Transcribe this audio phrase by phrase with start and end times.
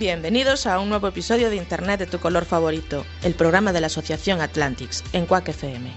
[0.00, 3.88] Bienvenidos a un nuevo episodio de Internet de tu color favorito, el programa de la
[3.88, 5.92] Asociación Atlantics en Quack FM.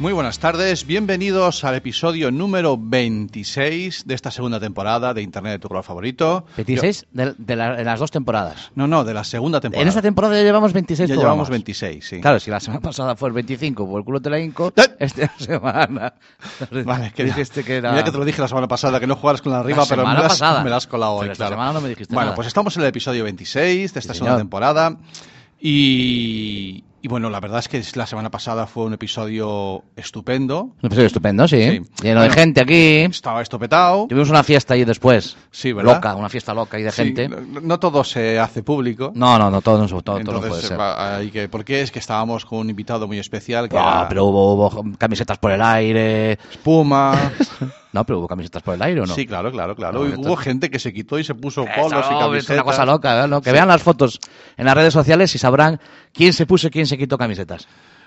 [0.00, 5.58] Muy buenas tardes, bienvenidos al episodio número 26 de esta segunda temporada de Internet de
[5.58, 6.46] tu color favorito.
[6.56, 8.70] 26 de, de la- de las dos temporadas.
[8.74, 9.82] No, no, de la segunda temporada.
[9.82, 11.24] En esta temporada ya llevamos 26 ya programas.
[11.34, 12.20] llevamos 26, sí.
[12.22, 14.84] Claro, si la semana pasada fue el 25 por el culo te la hinco, ¡Eh!
[15.00, 16.14] esta semana
[16.86, 17.90] Vale, que dijiste que era...
[17.90, 20.00] Mira que te lo dije la semana pasada, que no jugaras con la arriba, pero
[20.00, 20.64] me semana la has, pasada.
[20.64, 21.56] me la has colado hoy, Pero esta claro.
[21.56, 22.36] semana no me dijiste bueno, nada.
[22.36, 24.38] pues estamos en el episodio 26 de esta Sí, segunda señor.
[24.38, 24.96] temporada.
[25.62, 30.64] Y, y bueno, la verdad es que la semana pasada fue un episodio estupendo.
[30.82, 31.56] Un episodio estupendo, sí.
[31.62, 31.82] Sí.
[32.02, 32.22] Lleno Bueno.
[32.22, 32.98] de gente aquí.
[33.10, 34.06] Estaba estopetado.
[34.08, 35.36] Tuvimos una fiesta ahí después.
[35.50, 35.94] Sí, ¿verdad?
[35.96, 37.28] Loca, una fiesta loca ahí de Sí, gente.
[37.28, 39.12] no, no todo se hace público.
[39.14, 40.78] No, no, no, todo, no- todo, todo no Entonces, puede ser.
[40.80, 41.82] hay que, ¿por qué?
[41.82, 45.38] Es que estábamos con un invitado muy especial que Ah, era pero hubo, hubo camisetas
[45.38, 46.32] por el aire.
[46.50, 47.32] espuma.
[47.92, 49.14] No, pero hubo camisetas por el aire o no.
[49.14, 50.04] Sí, claro, claro, claro.
[50.06, 52.50] No, hubo gente que se quitó y se puso polos y es camisetas.
[52.56, 53.26] una cosa loca.
[53.26, 53.40] ¿no?
[53.42, 53.54] Que Sí.
[53.54, 54.20] vean las fotos
[54.56, 55.80] en las redes sociales y sabrán
[56.12, 57.66] quién se puso y quién se quitó camisetas.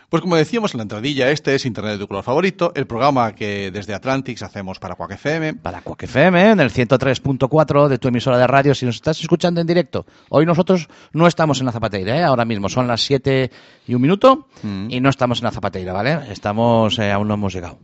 [0.09, 3.33] Pues como decíamos en la entradilla, este es Internet de tu color favorito, el programa
[3.33, 5.55] que desde Atlantics hacemos para Quack FM.
[5.55, 9.59] Para Quack FM, en el 103.4 de tu emisora de radio, si nos estás escuchando
[9.59, 10.05] en directo.
[10.29, 12.23] Hoy nosotros no estamos en la zapateira, ¿eh?
[12.23, 13.49] ahora mismo son las 7
[13.87, 14.87] y un minuto Mm.
[14.91, 16.19] y no estamos en la zapateira, ¿vale?
[16.31, 17.79] Estamos, eh, aún no hemos llegado.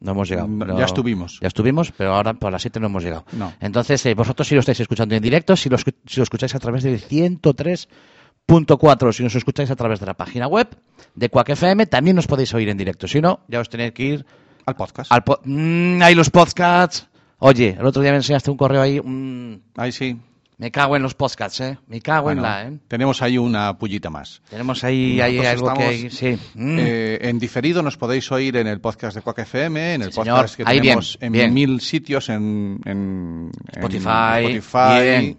[0.00, 0.48] No hemos llegado.
[0.58, 1.38] Pero- ya estuvimos.
[1.40, 3.24] Ya estuvimos, pero ahora por las 7 no hemos llegado.
[3.32, 3.52] No.
[3.60, 6.58] Entonces, eh, vosotros si lo estáis escuchando en directo, si lo, si lo escucháis a
[6.58, 10.68] través del 103.4, si nos escucháis a través de la página web
[11.14, 13.08] de Quack FM, también nos podéis oír en directo.
[13.08, 14.26] Si no, ya os tenéis que ir
[14.66, 15.10] Al podcast.
[15.12, 17.08] al po- Mm, hay los podcasts.
[17.38, 19.00] Oye, el otro día me enseñaste un correo ahí.
[19.00, 20.18] mm, Ahí sí.
[20.58, 21.78] Me cago en los podcasts, ¿eh?
[21.86, 22.78] Me cago Bueno, en la, ¿eh?
[22.88, 24.40] Tenemos ahí una pullita más.
[24.48, 26.10] Tenemos ahí, ahí algo que hay.
[26.10, 26.38] Sí.
[26.54, 26.76] Mm.
[26.80, 30.14] Eh, en diferido nos podéis oír en el podcast de Quack FM, en el Sí,
[30.20, 30.36] señor.
[30.36, 31.54] podcast que Ahí tenemos bien, en bien.
[31.54, 35.02] mil sitios en, en- en Spotify, Spotify.
[35.02, 35.38] bien.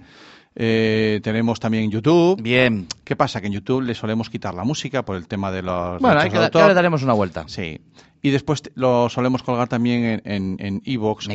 [0.59, 2.41] Eh, tenemos también YouTube.
[2.41, 2.87] Bien.
[3.03, 3.39] ¿Qué pasa?
[3.41, 6.29] Que en YouTube le solemos quitar la música por el tema de los Bueno, hay
[6.29, 6.61] que de da- autor.
[6.63, 7.43] ya le daremos una vuelta.
[7.47, 7.79] Sí.
[8.27, 11.27] Y después lo solemos colgar también en, en, en en- iBooks,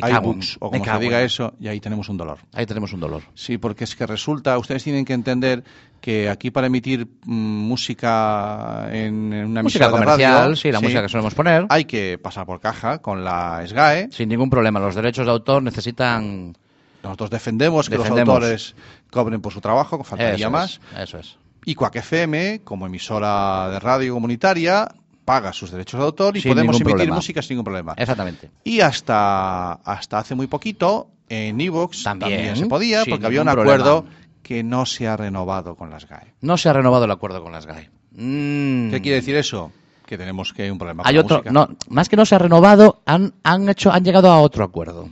[0.59, 2.37] o como se diga en- eso, y ahí tenemos un dolor.
[2.53, 3.23] Ahí tenemos un dolor.
[3.33, 5.63] Sí, porque es que resulta, ustedes tienen que entender
[6.01, 10.81] que aquí para emitir mm, música en, en una Música de comercial, radio, sí, la
[10.81, 11.65] música que solemos poner.
[11.69, 14.09] hay que pasar por caja con la SGAE.
[14.11, 14.79] Sin ningún problema.
[14.79, 16.55] Los derechos de autor necesitan.
[17.03, 18.27] Nosotros defendemos que Defendemos.
[18.27, 18.75] los autores
[19.11, 20.79] cobren por su trabajo, que faltaría Eso más.
[20.95, 21.37] es, eso es.
[21.65, 24.87] Y Quack FM, como emisora de radio comunitaria,
[25.25, 27.15] paga sus derechos de autor y Sin podemos emitir problema.
[27.15, 27.93] música sin ningún problema.
[27.97, 28.49] Exactamente.
[28.63, 33.49] Y hasta, hasta hace muy poquito, en Evox También, también, se podía, porque había un
[33.49, 34.25] acuerdo problema.
[34.43, 36.33] que no se ha renovado con las GAE.
[36.41, 37.89] No se ha renovado el acuerdo con las GAE.
[38.11, 38.91] Mm.
[38.91, 39.71] ¿Qué quiere decir eso?
[40.05, 41.51] Que tenemos que hay un problema con Hay la otro, música.
[41.51, 45.09] no, más que no se ha renovado, han, han hecho, han llegado a otro acuerdo.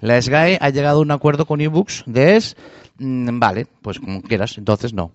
[0.00, 2.56] La SGAE ha llegado a un acuerdo con ebooks de es,
[2.98, 5.12] mm, vale, pues como quieras, entonces no.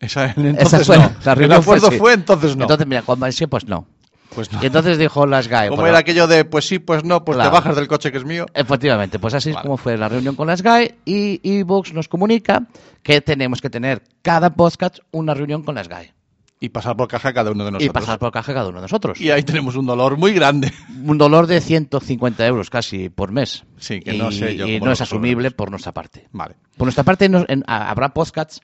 [0.00, 1.10] Esa- Esa entonces fue- no.
[1.24, 1.98] la El reunión fue acuerdo así.
[1.98, 2.64] fue, entonces no.
[2.64, 3.86] Entonces, mira, cuando sí, pues no.
[4.34, 4.62] pues no.
[4.62, 5.68] Y entonces dijo la SGAE.
[5.68, 7.50] Como pues, era aquello de, pues sí, pues no, pues Claro.
[7.50, 8.46] te bajas del coche que es mío.
[8.54, 9.62] Efectivamente, pues así es Vale.
[9.64, 12.64] como fue la reunión con la SGAE y ebooks nos comunica
[13.02, 16.14] que tenemos que tener cada podcast una reunión con la SGAE
[16.60, 17.90] Y pasar por caja cada uno de nosotros.
[17.90, 19.20] y pasar por caja cada uno de nosotros.
[19.20, 20.72] Y ahí tenemos un dolor muy grande.
[21.04, 23.64] un dolor de 150 euros casi por mes.
[23.78, 26.28] Sí, que y, no sé yo y no es asumible por nuestra parte.
[26.32, 26.54] Vale.
[26.76, 28.60] Por nuestra parte, en- habrá podcasts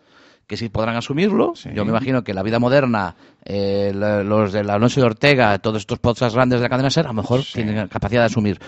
[0.49, 1.53] que sí podrán asumirlo.
[1.55, 1.69] Sí.
[1.75, 3.15] Yo me imagino que la vida moderna,
[3.45, 6.91] eh, la- los de la Alonso de Ortega, todos estos podcasts grandes de la cadena
[6.91, 8.59] SER, a lo mejor tienen capacidad de asumir.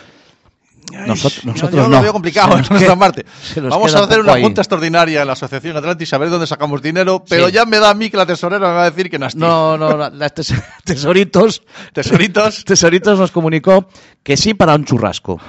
[1.07, 1.89] Nosotros, Yo- yo no.
[1.89, 3.25] lo veo complicado en nuestra parte.
[3.69, 4.43] Vamos a hacer un una ahí.
[4.43, 7.53] junta extraordinaria en la Asociación Atlantis a ver dónde sacamos dinero, pero Sí.
[7.53, 9.37] ya me da a mí que la tesorera me va a decir que no has
[9.37, 10.53] No, no, no, las tes-
[10.85, 11.63] tesoritos,
[11.93, 13.89] Tesoritos, tesoritos nos comunicó
[14.25, 15.41] que sí para un churrasco.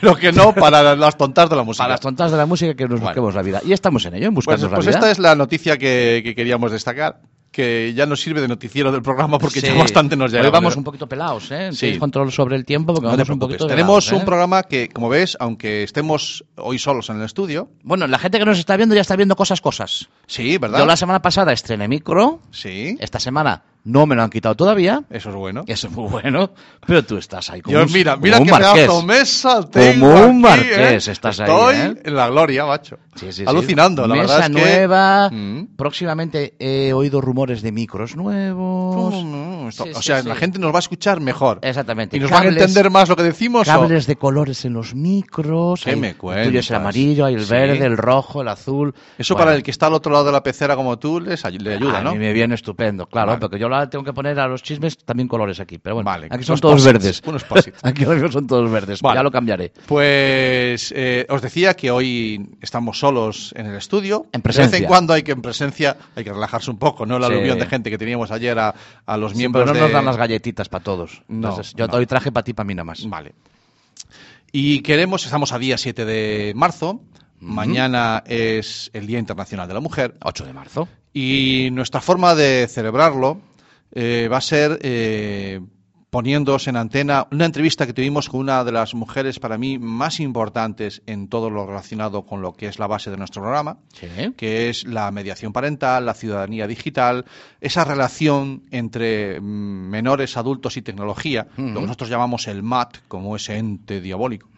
[0.02, 1.84] pero que no para las tontas de la música.
[1.84, 3.06] Para las tontas de la música que nos Bueno.
[3.06, 3.60] busquemos la vida.
[3.64, 4.98] Y estamos en ello, en Pues, buscarnos pues la vida.
[4.98, 7.20] esta es la noticia que, que queríamos destacar,
[7.50, 9.66] que ya nos sirve de noticiero del programa porque Sí.
[9.66, 10.44] ya bastante nos llega.
[10.44, 11.70] Hoy vamos un poquito pelados, ¿eh?
[11.72, 11.98] Sí.
[11.98, 14.24] Control sobre el tiempo porque No vamos un poquito Tenemos un ¿eh?
[14.24, 18.44] programa que, como ves, aunque estemos hoy solos en el estudio, Bueno, la gente que
[18.44, 20.08] nos está viendo ya está viendo cosas, cosas.
[20.28, 20.78] sí, ¿verdad?
[20.78, 22.96] Yo la semana pasada estrené micro, Sí.
[23.00, 25.02] esta semana No me lo han quitado todavía.
[25.10, 25.62] Eso es bueno.
[25.66, 26.50] Eso es muy bueno.
[26.86, 28.72] Pero tú estás ahí como Yo, un, mira, como mira un qué marqués.
[28.74, 31.12] pedazo mesa tengo Como un aquí, marqués ¿eh?
[31.12, 32.02] estás ahí, Estoy ¿eh?
[32.04, 32.98] en la gloria, macho.
[33.14, 33.44] Sí, sí, sí.
[33.46, 34.62] Alucinando, la Mesa verdad es que...
[34.78, 35.30] nueva.
[35.30, 35.66] Mm.
[35.76, 39.14] Próximamente he oído rumores de micros nuevos.
[39.14, 40.28] No, no, esto- Sí, o sí, sea, sí.
[40.28, 41.58] la gente nos va a escuchar mejor.
[41.62, 42.16] Exactamente.
[42.16, 43.66] Y nos van a Cables- entender más lo que decimos.
[43.68, 45.82] o- Cables de colores en los micros.
[45.84, 46.70] ¿Qué Hay- me El tuyo es el cuentas?
[46.72, 47.50] amarillo, hay el Sí.
[47.50, 48.94] verde, el rojo, el azul.
[49.18, 51.42] Eso Bueno, para el que está al otro lado de la pecera como tú les
[51.44, 52.12] le ayuda, a ¿no?
[52.12, 55.28] mí me viene estupendo, claro, porque yo ahora tengo que poner a los chismes también
[55.28, 55.78] colores aquí.
[55.78, 57.22] Pero bueno, Vale, aquí son todos posits, verdes.
[57.26, 57.44] unos
[57.82, 59.00] aquí son todos verdes.
[59.02, 59.18] Vale.
[59.18, 59.72] Ya lo cambiaré.
[59.86, 64.26] Pues eh, os decía que hoy estamos solos en el estudio.
[64.32, 64.70] En De presencia.
[64.78, 67.18] vez en cuando hay que en presencia hay que relajarse un poco, ¿no?
[67.18, 67.32] La Sí.
[67.34, 68.74] aluvión de gente que teníamos ayer a,
[69.06, 69.80] a los Sí, miembros pero no de...
[69.86, 71.22] nos dan las galletitas para todos.
[71.28, 71.94] No, Entonces, yo no.
[71.96, 73.08] hoy traje para ti, para mí nada más.
[73.08, 73.32] Vale.
[74.52, 77.00] Y queremos, estamos a día 7 de marzo.
[77.40, 80.14] Mañana es el Día Internacional de la Mujer.
[80.22, 80.88] 8 de marzo.
[81.12, 83.40] Y nuestra forma de celebrarlo
[83.92, 85.60] eh, va a ser eh,
[86.10, 90.20] poniéndoos en antena una entrevista que tuvimos con una de las mujeres para mí más
[90.20, 94.06] importantes en todo lo relacionado con lo que es la base de nuestro programa, Sí.
[94.36, 97.24] que es la mediación parental, la ciudadanía digital,
[97.60, 103.56] esa relación entre menores, adultos y tecnología, lo que nosotros llamamos el MAT, como ese
[103.56, 104.48] ente diabólico.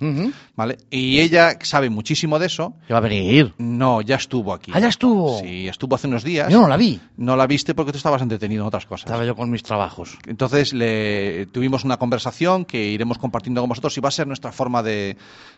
[0.57, 0.79] ¿vale?
[0.91, 2.75] Y ella sabe muchísimo de eso.
[2.87, 3.53] Que va a venir.
[3.59, 4.71] No, ya estuvo aquí.
[4.75, 5.41] Ah, ya estuvo.
[5.41, 6.49] Sí, estuvo hace unos días.
[6.51, 7.01] Yo no la vi.
[7.17, 9.07] No la viste porque tú estabas entretenido en otras cosas.
[9.07, 10.17] Estaba yo con mis trabajos.
[10.27, 14.53] Entonces le tuvimos una conversación que iremos compartiendo con vosotros y va a ser nuestra
[14.53, 15.17] forma de,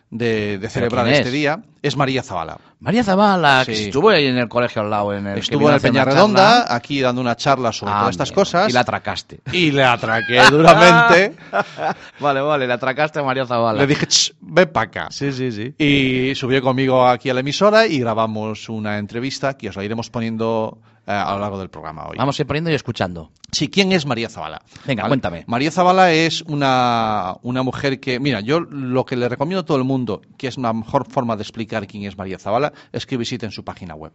[0.09, 1.31] de- de celebrar este es?
[1.31, 1.59] día.
[1.81, 2.57] Es María Zavala.
[2.79, 5.13] María Zavala, que estuvo ahí en el colegio al lado.
[5.13, 8.69] En el Estuvo en el Peñarredonda, aquí dando una charla sobre Ah, todas estas cosas.
[8.69, 9.39] Y la atracaste.
[9.51, 11.35] Y le atraqué duramente.
[12.19, 13.79] vale, vale, le atracaste a María Zavala.
[13.79, 15.07] le dije, "Ch, ven para acá.
[15.11, 15.73] Sí, sí, sí.
[15.77, 20.09] Y subió conmigo aquí a la emisora y grabamos una entrevista que os la iremos
[20.09, 22.17] poniendo a lo largo del programa hoy.
[22.17, 23.31] Vamos a ir poniendo y escuchando.
[23.51, 24.61] Sí, ¿quién es María Zavala?
[24.85, 25.43] Venga, cuéntame.
[25.47, 29.77] María Zavala es una, una mujer que, mira, yo lo que le recomiendo a todo
[29.77, 33.17] el mundo, que es una mejor forma de explicar quién es María Zavala, es que
[33.17, 34.13] visiten su página web.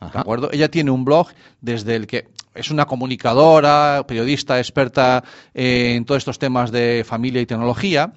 [0.00, 0.48] ¿De acuerdo?
[0.50, 1.28] Ella tiene un blog
[1.60, 5.22] desde el que es una comunicadora, periodista experta
[5.52, 8.14] en todos estos temas de familia y tecnología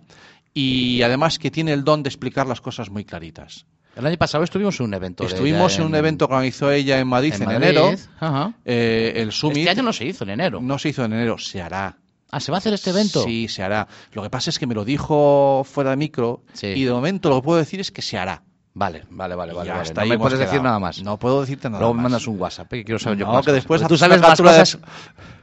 [0.53, 3.65] y además que tiene el don de explicar las cosas muy claritas.
[3.95, 5.23] El año pasado estuvimos en un evento.
[5.25, 7.55] Estuvimos en un evento que organizó ella en Madrid en, Madrid.
[7.57, 8.53] enero, Ajá.
[8.65, 9.57] eh, el Summit.
[9.59, 10.59] Este año no se hizo en enero.
[10.61, 11.97] No se hizo en enero, se hará.
[12.31, 13.23] Ah, ¿se va a hacer este evento?
[13.23, 13.87] Sí, se hará.
[14.13, 16.67] Lo que pasa es que me lo dijo fuera de micro Sí.
[16.67, 18.41] y de momento lo que puedo decir es que se hará.
[18.75, 19.69] Vale, vale, vale, vale.
[19.69, 21.03] hasta No me puedes decir nada más.
[21.03, 23.51] No puedo decirte nada Luego me mandas un WhatsApp, que quiero saber yo más que
[23.51, 24.79] después Tú sabes más, de- cosas,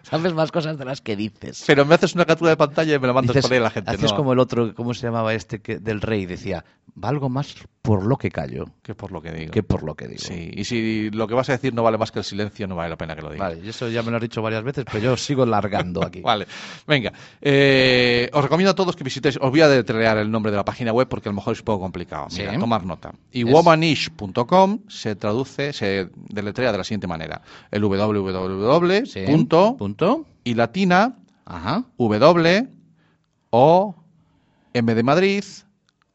[0.03, 1.65] sabes más cosas de las que dices.
[1.67, 3.63] Pero me haces una captura de pantalla y me la mandas Dices- por ahí a
[3.63, 3.91] la gente.
[3.91, 6.27] haces no, como el otro, ¿cómo se llamaba este que, del rey?
[6.27, 6.65] Decía,
[6.95, 9.53] valgo más por lo que callo que por lo que digo.
[9.53, 10.21] que por lo que digo.
[10.21, 12.77] Sí, y si lo que vas a decir no vale más que el silencio, no
[12.77, 13.49] vale la pena que lo digas.
[13.55, 16.21] Vale, y eso ya me lo has dicho varias veces, pero yo sigo largando aquí.
[16.31, 16.47] Vale,
[16.87, 17.13] venga.
[17.41, 19.39] Eh, os recomiendo a todos que visitéis.
[19.41, 21.61] Os voy a deletrear el nombre de la página web porque a lo mejor es
[21.61, 22.27] un poco complicado.
[22.37, 22.59] Mira, Sí.
[22.59, 23.13] tomar nota.
[23.33, 29.07] Y Es- womanish.com se traduce, se deletrea de la siguiente manera: el www.
[29.07, 29.23] Sí.
[29.27, 30.25] punto Punto.
[30.45, 31.85] y latina Ajá.
[31.99, 32.69] w
[33.51, 33.95] o
[34.73, 35.45] m de Madrid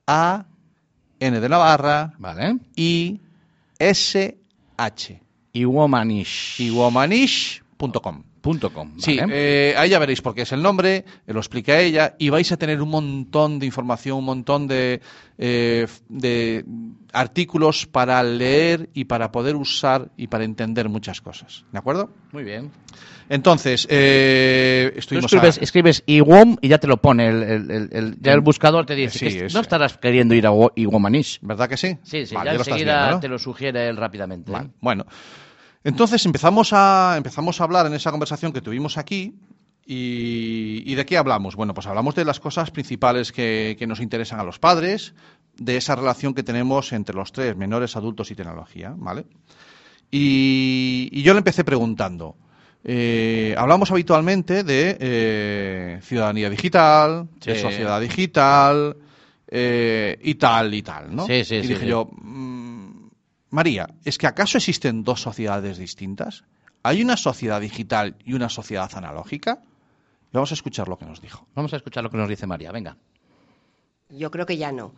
[0.08, 0.46] a
[1.20, 2.58] n de Navarra Vale.
[2.78, 3.20] i
[3.78, 4.38] s
[4.78, 6.56] h Y womanish.
[6.60, 8.24] y womanish.com.
[8.46, 8.92] Punto com.
[9.00, 12.52] Sí, eh, ahí ya veréis porque es el nombre, eh, lo explica ella y vais
[12.52, 15.02] a tener un montón de información, un montón de,
[15.40, 16.64] eh, de
[17.12, 21.66] artículos para leer y para poder usar y para entender muchas cosas.
[21.72, 22.12] ¿De acuerdo?
[22.34, 22.70] Muy bien.
[23.30, 27.28] Entonces, eh, Tú estuvimos escribes, a- escribes iwom y ya te lo pone.
[27.28, 30.36] El, el- el- el- ya el buscador te dice Sí, que es- no estarás queriendo
[30.36, 31.40] ir a Wo- iwomanish.
[31.42, 31.98] ¿Verdad que sí?
[32.04, 33.20] Sí, sí, Vale, ya enseguida viendo, ¿no?
[33.22, 34.52] te lo sugiere él rápidamente.
[34.52, 35.06] Vale, Bueno,
[35.86, 39.36] entonces empezamos a, empezamos a hablar en esa conversación que tuvimos aquí.
[39.88, 41.56] Y, y de qué hablamos?
[41.56, 45.14] Bueno, pues hablamos de las cosas principales que, que nos interesan a los padres,
[45.58, 49.26] de esa relación que tenemos entre los tres, menores, adultos y tecnología, ¿vale?
[50.12, 52.36] Y, y yo le empecé preguntando.
[52.84, 57.62] eh, hablamos habitualmente de eh, ciudadanía digital, de Sí.
[57.62, 58.98] sociedad digital
[59.48, 61.28] eh, y tal y tal, ¿no?
[61.28, 62.10] Sí, sí, y dije yo,
[63.50, 66.44] María, ¿es que acaso existen dos sociedades distintas?
[66.84, 69.62] ¿Hay una sociedad digital y una sociedad analógica?
[70.32, 71.48] Vamos a escuchar lo que nos dijo.
[71.56, 72.72] Vamos a escuchar lo que nos dice María.
[72.72, 72.98] Venga.
[74.10, 74.94] Yo creo que ya no.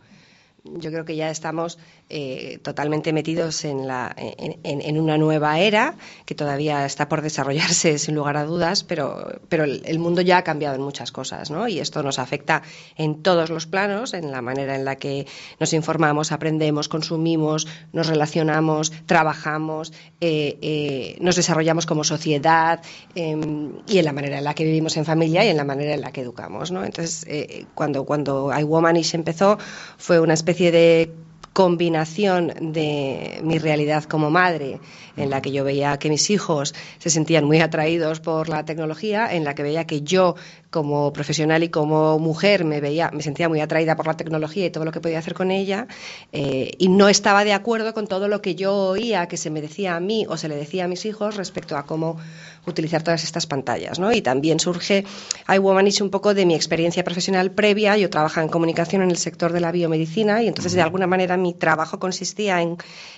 [0.64, 1.78] Yo creo que ya estamos
[2.10, 8.14] eh, totalmente metidos en, la, en, una nueva era que todavía está por desarrollarse sin
[8.14, 11.68] lugar a dudas, pero, pero el, mundo ya ha cambiado en muchas cosas, ¿no?
[11.68, 12.62] Y esto nos afecta
[12.96, 15.26] en todos los planos, en la manera en la que
[15.60, 22.82] nos informamos, aprendemos, consumimos, nos relacionamos, trabajamos, eh, eh, nos desarrollamos como sociedad
[23.14, 25.94] em, y en la manera en la que vivimos en familia y en la manera
[25.94, 26.84] en la que educamos, ¿no?
[26.84, 27.26] Entonces,
[27.74, 29.58] cuando, cuando iWomanish empezó,
[29.96, 31.12] fue una especie de
[31.52, 34.80] combinación de mi realidad como madre,
[35.16, 39.34] en la que yo veía que mis hijos se sentían muy atraídos por la tecnología,
[39.34, 40.36] en la que veía que yo
[40.70, 44.70] como profesional y como mujer me veía, me sentía muy atraída por la tecnología y
[44.70, 45.86] todo lo que podía hacer con ella,
[46.32, 49.62] eh, y no estaba de acuerdo con todo lo que yo oía que se me
[49.62, 52.18] decía a mí o se le decía a mis hijos respecto a cómo
[52.66, 54.12] utilizar todas estas pantallas, ¿no?
[54.12, 55.04] Y también surge
[55.48, 57.96] iWomanish un poco de mi experiencia profesional previa.
[57.96, 61.38] Yo trabajaba en comunicación en el sector de la biomedicina y entonces de alguna manera
[61.38, 62.76] mi trabajo consistía en,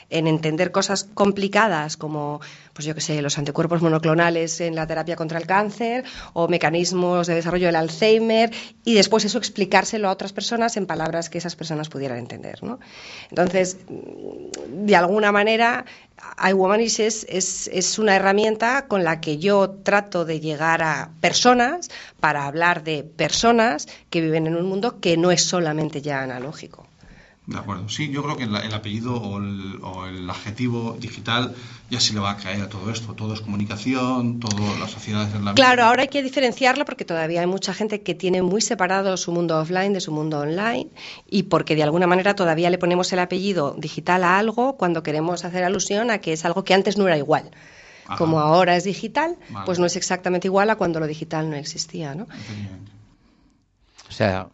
[0.08, 2.40] en entender cosas complicadas como,
[2.80, 7.26] pues yo qué sé, los anticuerpos monoclonales en la terapia contra el cáncer o mecanismos
[7.26, 8.50] de desarrollo del Alzheimer
[8.86, 12.62] y después eso explicárselo a otras personas en palabras que esas personas pudieran entender.
[12.62, 12.80] ¿no?
[13.28, 15.84] Entonces, de alguna manera,
[16.42, 21.90] iWomanish es, es, es una herramienta con la que yo trato de llegar a personas
[22.18, 26.89] para hablar de personas que viven en un mundo que no es solamente ya analógico.
[27.50, 27.88] De acuerdo.
[27.88, 31.52] Sí, yo creo que el, el apellido o el, o el, adjetivo digital
[31.90, 33.12] ya se le va a caer a todo esto.
[33.14, 37.40] Todo es comunicación, todas las sociedades en la Claro, ahora hay que diferenciarlo porque todavía
[37.40, 40.90] hay mucha gente que tiene muy separado su mundo offline de su mundo online
[41.28, 45.44] y porque de alguna manera todavía le ponemos el apellido digital a algo cuando queremos
[45.44, 47.50] hacer alusión a que es algo que antes no era igual.
[48.06, 48.16] Ajá.
[48.16, 49.66] Como ahora es digital, vale.
[49.66, 52.28] pues no es exactamente igual a cuando lo digital no existía, ¿no?
[54.08, 54.46] O sea,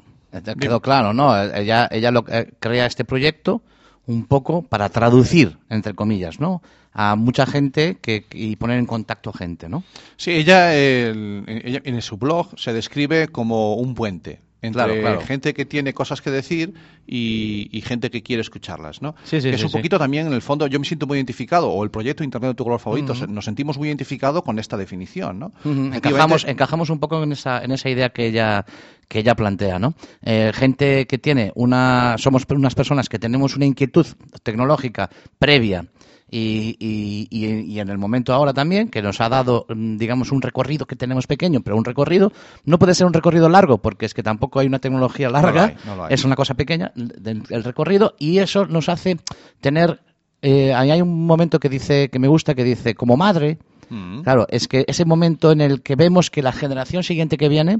[0.42, 1.36] quedó claro, ¿no?
[1.40, 3.62] Ella, ella lo, eh, crea este proyecto
[4.06, 6.62] un poco para traducir, entre comillas, ¿no?
[6.92, 9.84] A mucha gente que, y poner en contacto gente, ¿no?
[10.16, 15.20] Sí, ella, el, ella en su blog se describe como un puente entre Claro, claro.
[15.20, 16.74] gente que tiene cosas que decir
[17.06, 19.14] y, y gente que quiere escucharlas, ¿no?
[19.24, 21.18] Sí, sí, Que es sí, un poquito también, en el fondo, yo me siento muy
[21.18, 24.76] identificado, o el proyecto Internet de tu color favorito, nos sentimos muy identificados con esta
[24.76, 25.52] definición, ¿no?
[25.64, 28.64] Encajamos, encajamos un poco en esa, en esa idea que ella,
[29.08, 29.94] que ella plantea, ¿no?
[30.22, 34.06] Eh, gente que tiene una, somos unas personas que tenemos una inquietud
[34.42, 35.86] tecnológica previa
[36.30, 40.42] y, y- y- en el momento ahora también, que nos ha dado, mm, digamos, un
[40.42, 42.32] recorrido que tenemos pequeño, pero un recorrido,
[42.64, 45.76] no puede ser un recorrido largo, porque es que tampoco hay una tecnología larga, hay,
[45.86, 49.18] no es una cosa pequeña el recorrido, y eso nos hace
[49.60, 50.00] tener,
[50.42, 54.22] eh, ahí hay un momento que dice, que me gusta, que dice, como madre, Mm.
[54.22, 57.78] Claro, es que ese momento en el que vemos que la generación siguiente que viene,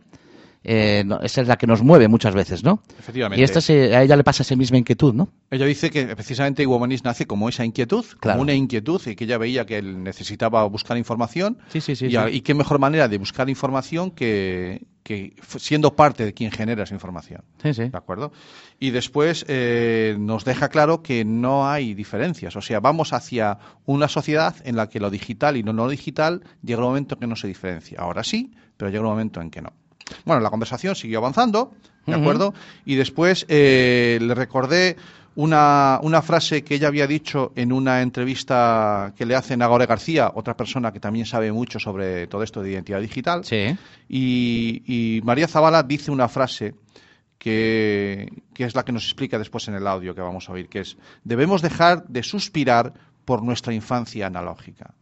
[0.69, 2.83] eh, no, esa es la que nos mueve muchas veces, ¿no?
[2.99, 3.41] Efectivamente.
[3.41, 5.29] Y esta se- a ella le pasa esa misma inquietud, ¿no?
[5.49, 8.39] Ella dice que precisamente Womanis nace como esa inquietud, Claro.
[8.39, 11.59] como una inquietud, y que ella veía que él necesitaba buscar información.
[11.69, 12.35] Sí, sí, sí, y, a- sí.
[12.39, 14.85] y qué mejor manera de buscar información que,
[15.59, 17.43] siendo parte de quien genera esa información.
[17.63, 17.89] Sí, sí.
[17.89, 18.33] ¿De acuerdo?
[18.81, 22.57] Y después eh, nos deja claro que no hay diferencias.
[22.57, 26.43] O sea, vamos hacia una sociedad en la que lo digital y lo no digital
[26.61, 27.99] llega un momento que no se diferencia.
[28.01, 29.73] Ahora sí, pero llega un momento en que no.
[30.25, 31.73] Bueno, la conversación siguió avanzando,
[32.07, 32.55] ¿de acuerdo?
[32.85, 34.97] Y después eh, le recordé
[35.35, 39.87] una, una frase que ella había dicho en una entrevista que le hacen a Gore
[39.87, 43.45] García, otra persona que también sabe mucho sobre todo esto de identidad digital.
[43.45, 43.77] Sí.
[44.09, 46.75] Y, y María Zavala dice una frase
[47.39, 50.69] que, que es la que nos explica después en el audio que vamos a oír,
[50.69, 52.95] que es, debemos dejar de suspirar
[53.25, 54.95] por nuestra infancia analógica.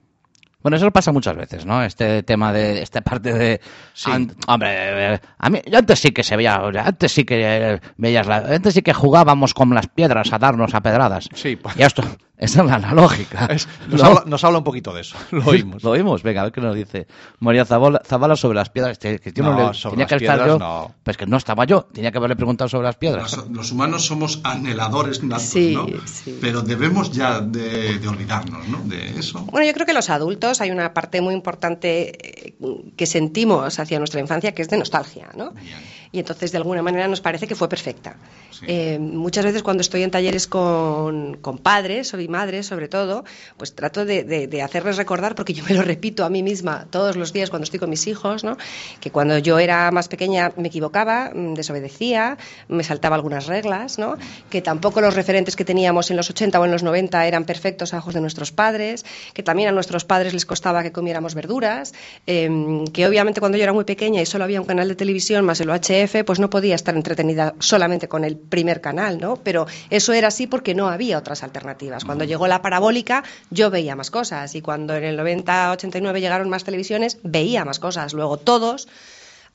[0.65, 1.85] Bueno, eso pasa muchas veces, ¿no?
[1.85, 3.61] Este tema de esta parte de
[3.93, 4.11] Sí.
[4.11, 8.27] an- hombre, a mí yo antes sí que se veía, antes sí que eh, veías
[8.27, 11.29] la, antes sí que jugábamos con las piedras a darnos a pedradas.
[11.35, 12.03] Sí, pues- Y esto
[12.37, 13.47] esa es la analógica.
[13.47, 14.07] Es- nos, ¿no?
[14.09, 15.83] habla, nos habla un poquito de eso, lo oímos.
[15.83, 17.07] Lo oímos, venga, a ver qué nos dice
[17.41, 18.99] María Zavala, Zavala sobre las piedras.
[18.99, 20.59] Que que yo no, No, le- sobre tenía las que estar piedras, yo.
[20.59, 20.95] no.
[21.05, 23.37] Pues que no estaba yo, tenía que haberle preguntado sobre las piedras.
[23.37, 25.87] Los, los humanos somos anheladores natos, Sí, ¿no?
[26.07, 26.39] sí.
[26.41, 28.79] Pero debemos ya de, de olvidarnos, ¿no?
[28.85, 29.41] De eso.
[29.51, 32.55] Bueno, yo creo que los adultos hay una parte muy importante eh,
[32.97, 35.53] que sentimos hacia nuestra infancia que es de nostalgia, ¿no?
[35.53, 35.79] Bien.
[36.13, 38.17] Y entonces de alguna manera nos parece que fue perfecta.
[38.51, 38.65] Sí.
[38.69, 43.25] Eh, muchas veces cuando estoy en talleres con, con padres y madres, sobre todo,
[43.57, 47.33] pues trato de, hacerles recordar, porque yo me lo repito a mí misma todos los
[47.33, 48.57] días cuando estoy con mis hijos, ¿no?
[49.01, 52.39] que cuando yo era más pequeña me equivocaba, mm, desobedecía,
[52.69, 54.17] me saltaba algunas reglas, ¿no?
[54.51, 57.95] que tampoco los referentes que teníamos en los 80 o en los 90 eran perfectos
[57.95, 61.95] a ojos de nuestros padres, que también a nuestros padres les costaba que comiéramos verduras,
[62.27, 62.49] eh,
[62.93, 65.61] que obviamente cuando yo era muy pequeña y solo había un canal de televisión más
[65.61, 69.37] el UHF, pues no podía estar entretenida solamente con el primer canal, ¿no?
[69.37, 72.05] Pero eso era así porque no había otras alternativas.
[72.23, 76.63] Llegó la parabólica, yo veía más cosas y cuando en el 90, 89 llegaron más
[76.63, 78.13] televisiones, veía más cosas.
[78.13, 78.87] Luego todos,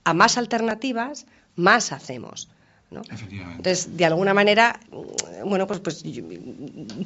[0.04, 1.26] a más alternativas,
[1.56, 2.50] más hacemos.
[2.92, 3.02] ¿no?
[3.58, 4.80] Entonces, de alguna manera,
[5.46, 6.24] bueno, pues, pues yo-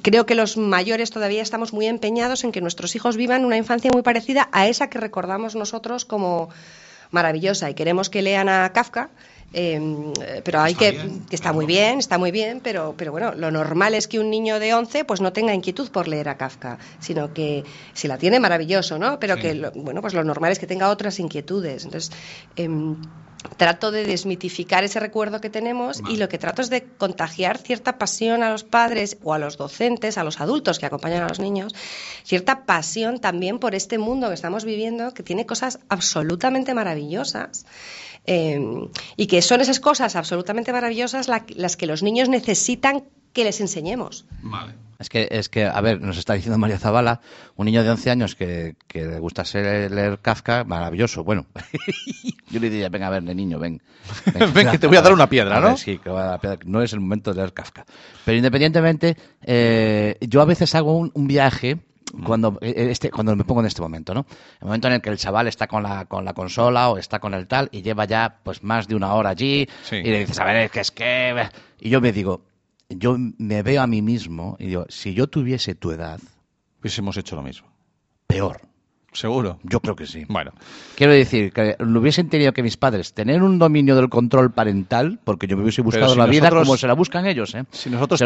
[0.02, 3.92] creo que los mayores todavía estamos muy empeñados en que nuestros hijos vivan una infancia
[3.94, 6.48] muy parecida a esa que recordamos nosotros como
[7.12, 9.10] maravillosa y queremos que lean a Kafka.
[9.54, 11.56] Eh, pero hay Está que, bien, que está claro.
[11.56, 14.74] muy bien, está muy bien, pero, pero bueno, lo normal es que un niño de
[14.74, 18.98] 11 pues no tenga inquietud por leer a Kafka, sino que si la tiene maravilloso,
[18.98, 19.20] ¿no?
[19.20, 19.42] Pero Sí.
[19.42, 21.86] que lo- bueno, pues lo normal es que tenga otras inquietudes.
[21.86, 22.12] Entonces,
[22.56, 22.98] em,
[23.58, 27.98] trato de desmitificar ese recuerdo que tenemos y lo que trato es de contagiar cierta
[27.98, 31.42] pasión a los padres o a los docentes, a los adultos que acompañan a los
[31.42, 31.76] niños,
[32.24, 37.66] cierta pasión también por este mundo que estamos viviendo, que tiene cosas absolutamente maravillosas.
[38.26, 38.60] Eh,
[39.18, 43.04] y que son esas cosas absolutamente maravillosas la- las que los niños necesitan
[43.34, 44.26] que les enseñemos.
[44.42, 44.74] Vale.
[45.00, 47.20] Es que, es que, a ver, nos está diciendo María Zavala,
[47.58, 51.24] un niño de 11 años que, que le gusta ser- leer Kafka, maravilloso.
[51.26, 51.46] Bueno,
[52.52, 53.82] yo le diría, venga, a ver, niño, ven.
[54.54, 55.78] Ven, que te voy a dar una piedra, ver, ¿no?
[55.78, 56.60] sí, que voy a dar piedra.
[56.66, 57.86] No es el momento de leer Kafka.
[58.24, 61.80] Pero independientemente, eh, yo a veces hago un, un viaje
[62.26, 64.26] cuando eh, este cuando me pongo en este momento, ¿no?
[64.62, 67.20] El momento en el que el chaval está con la con la consola o está
[67.20, 69.96] con el tal y lleva ya pues más de una hora allí Sí.
[69.98, 72.42] y le dices, a ver, es que es que y yo me digo,
[72.90, 76.20] yo me veo a mí mismo y digo, si yo tuviese tu edad,
[76.82, 77.68] Hubiésemos hecho lo mismo.
[78.28, 78.62] peor.
[79.14, 79.60] Seguro.
[79.64, 80.26] Yo creo que sí.
[80.28, 80.52] Bueno,
[80.96, 85.20] Quiero decir, que lo hubiesen tenido que mis padres tener un dominio del control parental,
[85.24, 87.64] porque yo me hubiese buscado si la vida como se la buscan ellos, ¿eh?
[87.72, 88.26] si nosotros se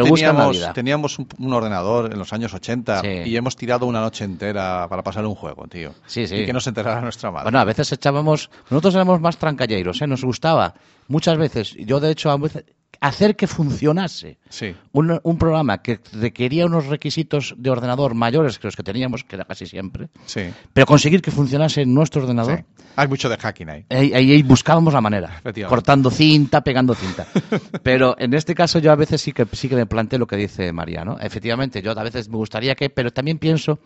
[0.74, 3.08] teníamos, un, un ordenador en los años 80 Sí.
[3.26, 5.92] y hemos tirado una noche entera para pasar un juego, tío.
[6.06, 6.36] Sí, sí.
[6.36, 7.44] Y que no se enterara nuestra madre.
[7.44, 10.06] Bueno, a veces echábamos, nosotros éramos más trancalleiros, ¿eh?
[10.06, 10.74] Nos gustaba
[11.08, 12.64] muchas veces, yo de hecho a veces,
[13.00, 14.74] hacer que funcionase Sí.
[14.92, 19.36] un, un programa que requería unos requisitos de ordenador mayores que los que teníamos, que
[19.36, 20.50] era casi siempre, Sí.
[20.72, 22.64] pero conseguir que funcionase en nuestro ordenador, sí.
[22.96, 23.84] Hay mucho de hacking ahí.
[23.90, 27.26] Ahí, ahí- ahí buscábamos la manera, cortando cinta, pegando cinta.
[27.84, 30.34] Pero en este caso yo a veces sí que sí que me planteo lo que
[30.36, 31.16] dice María, ¿no?
[31.20, 33.78] Efectivamente, yo a veces me gustaría que, pero también pienso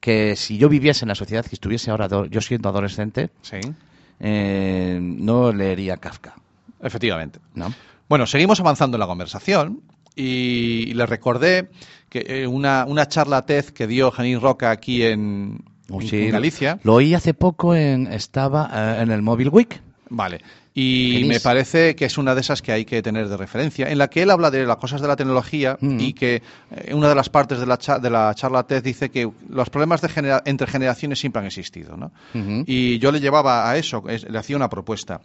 [0.00, 3.30] que si yo viviese en la sociedad que estuviese ahora yo siendo adolescente,
[4.18, 6.34] eh, no leería Kafka,
[6.82, 7.38] Efectivamente.
[7.54, 7.72] ¿no?
[8.08, 9.80] Bueno, seguimos avanzando en la conversación
[10.14, 11.68] y, le recordé
[12.08, 16.22] que eh, una, una charla TED que dio Janine Roca aquí en, Oh, en- sí,
[16.24, 16.80] en Galicia.
[16.82, 19.80] Lo oí hace poco en estaba eh, en el Mobile Week.
[20.08, 20.40] Vale.
[20.74, 23.96] Y me parece que es una de esas que hay que tener de referencia, en
[23.98, 26.00] la que él habla de las cosas de la tecnología Mm.
[26.00, 29.10] y que eh, una de las partes de la, cha- de la charla TED dice
[29.10, 31.96] que los problemas de genera- entre generaciones siempre han existido.
[31.96, 32.10] ¿no?
[32.66, 35.20] Y yo le llevaba a eso, es- le hacía una propuesta.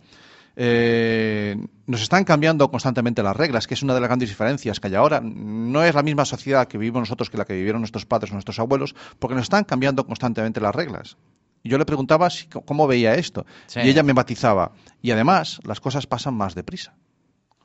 [0.56, 1.56] Eh,
[1.88, 4.96] nos están cambiando constantemente las reglas, que es una de las grandes diferencias que hay
[4.96, 5.22] ahora.
[5.24, 8.34] No es la misma sociedad que vivimos nosotros que la que vivieron nuestros padres o
[8.34, 11.18] nuestros abuelos, porque nos están cambiando constantemente las reglas.
[11.64, 13.46] Y yo le preguntaba si- cómo veía esto.
[13.68, 13.80] Sí.
[13.84, 14.72] Y ella me matizaba.
[15.02, 16.96] Y además, las cosas pasan más deprisa.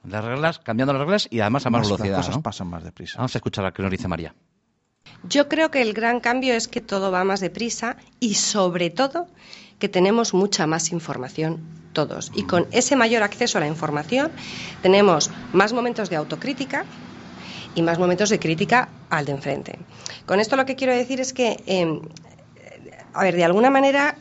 [0.05, 2.11] Las reglas, cambiando las reglas y además a más velocidad.
[2.19, 2.43] Las cosas ¿no?
[2.43, 3.19] pasan más deprisa.
[3.19, 4.35] Vamos a escuchar lo que nos dice María.
[5.29, 9.27] Yo creo que el gran cambio es que todo va más deprisa y sobre todo
[9.79, 11.61] que tenemos mucha más información
[11.97, 12.31] todos.
[12.35, 14.31] Y con ese mayor acceso a la información
[14.83, 16.85] tenemos más momentos de autocrítica
[17.75, 19.79] y más momentos de crítica al de enfrente.
[20.27, 22.01] Con esto lo que quiero decir es que, eh,
[23.15, 24.15] a ver, de alguna manera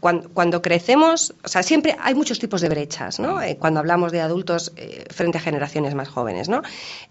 [0.00, 3.40] cuando, cuando crecemos, o sea, siempre hay muchos tipos de brechas, ¿no?
[3.42, 6.62] Eh, cuando hablamos de adultos eh, frente a generaciones más jóvenes, ¿no?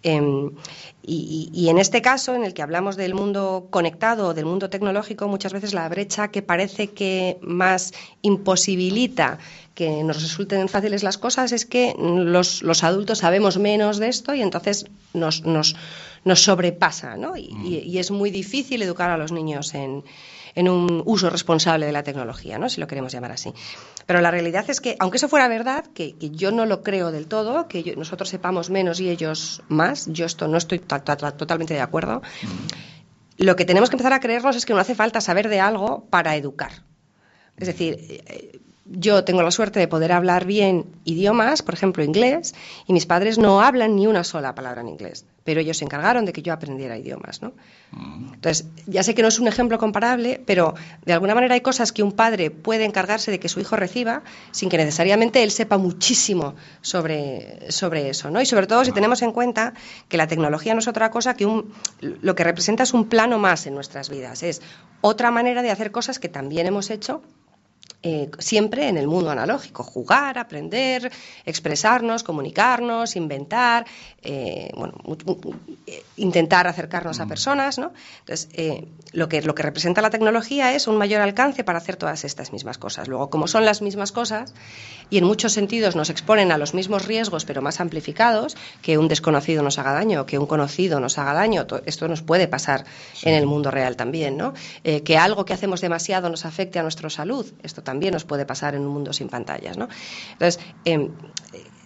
[0.03, 0.51] Em,
[1.11, 5.53] y, en este caso, en el que hablamos del mundo conectado, del mundo tecnológico, muchas
[5.53, 9.39] veces la brecha que parece que más imposibilita
[9.73, 14.35] que nos resulten fáciles las cosas es que los, los adultos sabemos menos de esto
[14.35, 15.75] y entonces nos, nos,
[16.25, 17.37] nos sobrepasa, ¿no?
[17.37, 20.03] Y, y- y es muy difícil educar a los niños en,
[20.59, 22.67] en un uso responsable de la tecnología, ¿no?
[22.69, 23.53] si lo queremos llamar así.
[24.05, 27.11] Pero la realidad es que, aunque eso fuera verdad, que, que yo no lo creo
[27.11, 31.01] del todo, que yo- nosotros sepamos menos y ellos más, yo esto no estoy to-
[31.01, 32.21] to- to- totalmente de acuerdo,
[33.37, 36.05] lo que tenemos que empezar a creernos es que no hace falta saber de algo
[36.09, 36.71] para educar.
[37.57, 38.59] Es decir, eh,
[38.91, 42.55] yo tengo la suerte de poder hablar bien idiomas, por ejemplo inglés,
[42.87, 46.25] y mis padres no hablan ni una sola palabra en inglés, pero ellos se encargaron
[46.25, 47.53] de que yo aprendiera idiomas, ¿no?
[48.33, 50.73] Entonces, ya sé que no es un ejemplo comparable, pero
[51.05, 54.23] de alguna manera hay cosas que un padre puede encargarse de que su hijo reciba
[54.51, 58.41] sin que necesariamente él sepa muchísimo sobre, sobre eso, ¿no?
[58.41, 59.73] Y sobre todo si tenemos en cuenta
[60.07, 63.37] que la tecnología no es otra cosa que un, lo que representa es un plano
[63.37, 64.61] más en nuestras vidas, es
[65.01, 67.21] otra manera de hacer cosas que también hemos hecho
[68.01, 71.11] eh, siempre en el mundo analógico, jugar, aprender,
[71.45, 73.85] expresarnos, comunicarnos, inventar,
[74.21, 74.93] eh, bueno,
[75.85, 77.91] eh, intentar acercarnos a personas, ¿no?
[78.19, 78.47] Entonces,
[79.11, 82.53] lo, que, lo que representa la tecnología es un mayor alcance para hacer todas estas
[82.53, 83.09] mismas cosas.
[83.09, 84.53] Luego, como son las mismas cosas
[85.09, 89.09] y en muchos sentidos nos exponen a los mismos riesgos, pero más amplificados, que un
[89.09, 92.85] desconocido nos haga daño, que un conocido nos haga daño, esto nos puede pasar
[93.23, 94.53] en el mundo real también, ¿no?
[94.83, 98.75] que algo que hacemos demasiado nos afecte a nuestra salud, esto también nos puede pasar
[98.75, 99.75] en un mundo sin pantallas.
[99.75, 99.87] ¿no?
[100.33, 101.09] Entonces, em,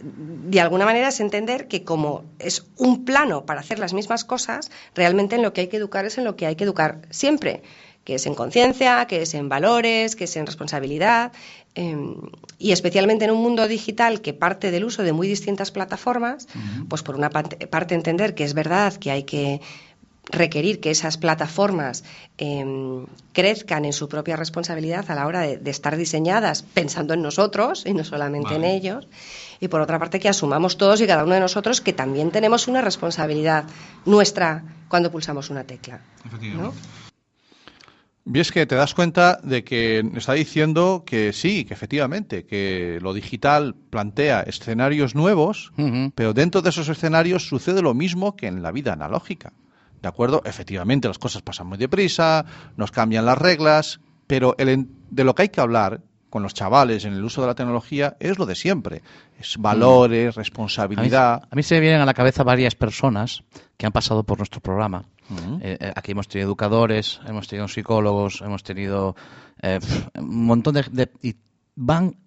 [0.01, 4.69] de alguna manera es entender que como es un plano para hacer las mismas cosas,
[4.95, 7.63] realmente en lo que hay que educar es en lo que hay que educar siempre,
[8.03, 11.31] que es en conciencia, que es en valores, que es en responsabilidad,
[11.73, 12.15] em,
[12.59, 16.49] y especialmente en un mundo digital que parte del uso de muy distintas plataformas,
[16.89, 19.61] pues por una parte entender que es verdad que hay que
[20.31, 22.03] requerir que esas plataformas
[22.37, 27.83] em, crezcan en su propia responsabilidad a la hora de, estar diseñadas pensando en nosotros
[27.85, 29.07] y no solamente en ellos.
[29.59, 32.67] Y por otra parte que asumamos todos y cada uno de nosotros que también tenemos
[32.67, 33.65] una responsabilidad
[34.05, 36.01] nuestra cuando pulsamos una tecla.
[36.55, 36.73] ¿no?
[38.25, 42.99] Y es que te das cuenta de que está diciendo que sí, que efectivamente, que
[43.01, 45.73] lo digital plantea escenarios nuevos,
[46.15, 49.51] pero dentro de esos escenarios sucede lo mismo que en la vida analógica.
[50.03, 50.41] ¿De acuerdo?
[50.43, 55.49] Efectivamente, las cosas pasan muy deprisa, nos cambian las reglas, pero de lo que hay
[55.49, 59.01] que hablar con los chavales en el uso de la tecnología es lo de siempre.
[59.39, 61.47] Es valores, responsabilidad.
[61.49, 63.45] A mí, se me vienen a la cabeza varias personas
[63.77, 65.05] que han pasado por nuestro programa.
[65.61, 69.15] Eh, eh, aquí hemos tenido educadores, hemos tenido psicólogos, hemos tenido
[69.61, 69.79] eh,
[70.15, 71.35] un montón de, de, y
[71.75, 72.17] van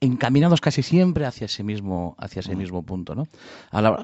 [0.00, 3.28] encaminados casi siempre hacia ese mismo, hacia ese mismo punto, ¿no?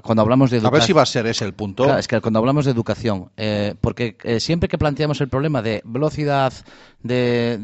[0.02, 0.74] Cuando hablamos de educación...
[0.74, 1.96] A ver si va a ser ese el punto.
[1.96, 5.83] es que cuando hablamos de educación, eh, porque eh, siempre que planteamos el problema de
[5.85, 6.52] velocidad,
[7.02, 7.59] de,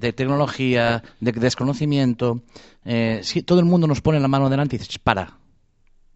[0.00, 2.42] de, tecnología, de desconocimiento,
[2.84, 5.38] eh, si todo el mundo nos pone la mano delante y dices, para,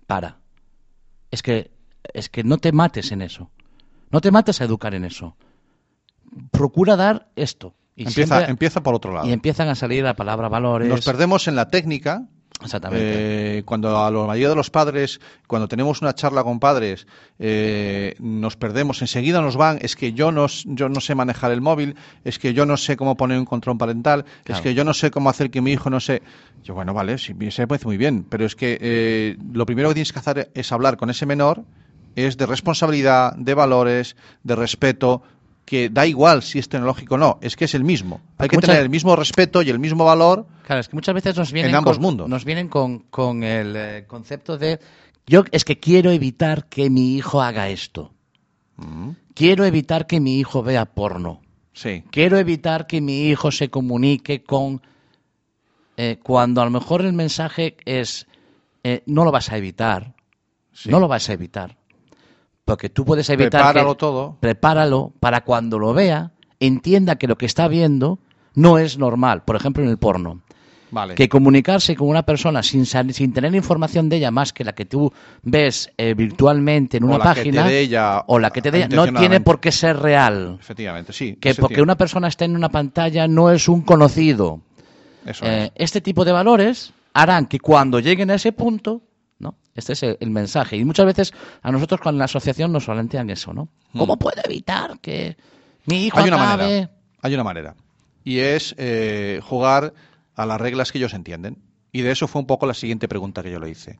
[0.07, 0.39] para.
[1.31, 1.71] Es que,
[2.15, 3.51] es que no te mates en eso.
[4.11, 5.37] No te mates a educar en eso.
[6.51, 9.29] Procura dar esto empieza, empieza por otro lado.
[9.29, 10.89] Y empiezan a salir la palabra valores.
[10.89, 12.25] Nos perdemos en la técnica.
[12.63, 13.59] Exactamente.
[13.59, 17.07] Eh, cuando a la mayoría de los padres, cuando tenemos una charla con padres,
[17.39, 21.61] eh, nos perdemos, enseguida nos van, es que yo no, yo no sé manejar el
[21.61, 24.93] móvil, es que yo no sé cómo poner un control parental, es que yo no
[24.93, 26.23] sé cómo hacer que mi hijo no sé.
[26.65, 29.95] Yo, bueno, vale, sí, se parece muy bien, pero es que eh, lo primero que
[29.95, 31.63] tienes que hacer es hablar con ese menor,
[32.17, 35.23] es de responsabilidad, de valores, de respeto,
[35.69, 38.21] que da igual si es tecnológico o no, es que es el mismo.
[38.39, 40.47] Hay que tener el mismo respeto y el mismo valor.
[40.67, 42.29] Claro, es que muchas veces nos vienen en ambos con, mundos.
[42.29, 44.81] Nos vienen con, con el eh, concepto de
[45.27, 48.13] yo es que quiero evitar que mi hijo haga esto.
[48.77, 49.11] Mm.
[49.35, 51.43] Quiero evitar que mi hijo vea porno.
[51.75, 52.03] Sí.
[52.11, 54.83] Quiero evitar que mi hijo se comunique con
[55.97, 58.27] eh, cuando a lo mejor el mensaje es
[58.83, 60.15] eh, no lo vas a evitar.
[60.87, 61.78] No lo vas a evitar.
[62.69, 63.63] Porque tú puedes evitar.
[63.63, 64.37] Prepáralo todo.
[64.41, 68.19] Prepáralo para cuando lo vea, entienda que lo que está viendo
[68.55, 69.43] no es normal.
[69.43, 70.43] Por ejemplo, en el porno.
[70.91, 71.15] Vale.
[71.15, 74.85] Que comunicarse con una persona sin, sin tener información de ella más que la que
[74.85, 75.11] tú
[75.43, 77.67] ves eh, virtualmente en una página
[78.27, 80.59] o la que te dé ella, no tiene por qué ser real.
[80.61, 81.37] Efectivamente, sí.
[81.41, 84.61] Que porque una persona esté en una pantalla no es un conocido.
[85.25, 89.03] Eso eh, Este tipo de valores harán que cuando lleguen a ese punto
[89.79, 90.77] este es el, mensaje.
[90.77, 93.69] Y muchas veces a nosotros con la asociación nos plantean eso, ¿no?
[93.93, 93.99] Hmm.
[93.99, 95.37] ¿Cómo puedo evitar que
[95.87, 96.91] mi hijo Hay una manera.
[97.23, 97.75] Hay una manera.
[98.25, 99.95] Y es eh, jugar
[100.35, 101.59] a las reglas que ellos entienden.
[101.91, 103.99] Y de eso fue un poco la siguiente pregunta que yo le hice.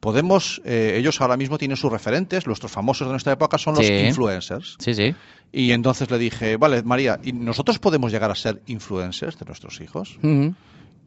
[0.00, 3.88] Podemos, eh, ellos ahora mismo tienen sus referentes, nuestros famosos de nuestra época son los
[3.88, 4.76] influencers.
[4.78, 5.14] Sí, sí.
[5.52, 9.80] Y entonces le dije, vale, María, ¿y nosotros podemos llegar a ser influencers de nuestros
[9.82, 10.18] hijos?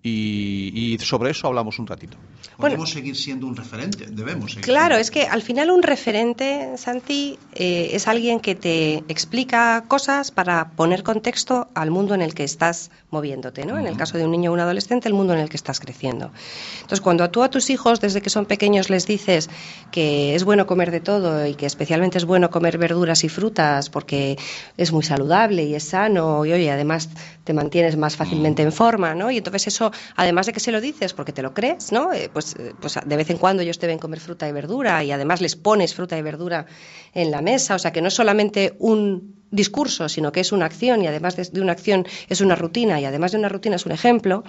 [0.01, 2.17] Y, sobre eso hablamos un ratito.
[2.57, 4.65] Podemos seguir siendo un referente, debemos seguir.
[4.65, 10.31] Claro, es que al final un referente, Santi, eh, es alguien que te explica cosas
[10.31, 13.79] para poner contexto al mundo en el que estás moviéndote, ¿no?
[13.79, 15.79] En el caso de un niño o un adolescente, el mundo en el que estás
[15.79, 16.31] creciendo.
[16.75, 19.49] Entonces, cuando tú a tus hijos, desde que son pequeños, les dices
[19.91, 23.89] que es bueno comer de todo y que especialmente es bueno comer verduras y frutas
[23.89, 24.37] porque
[24.77, 27.09] es muy saludable y es sano y, oye, además
[27.43, 29.31] te mantienes más fácilmente en forma, ¿no?
[29.31, 32.13] Y entonces eso además de que se lo dices porque te lo crees, ¿no?
[32.13, 35.11] Eh, pues, eh, pues de vez en cuando ellos deben comer fruta y verdura y
[35.11, 36.65] además les pones fruta y verdura
[37.13, 37.75] en la mesa.
[37.75, 41.35] O sea, que no es solamente un discurso, sino que es una acción y además
[41.35, 44.43] de, una acción es una rutina y además de una rutina es un ejemplo,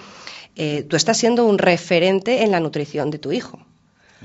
[0.57, 3.61] eh, tú estás siendo un referente en la nutrición de tu hijo.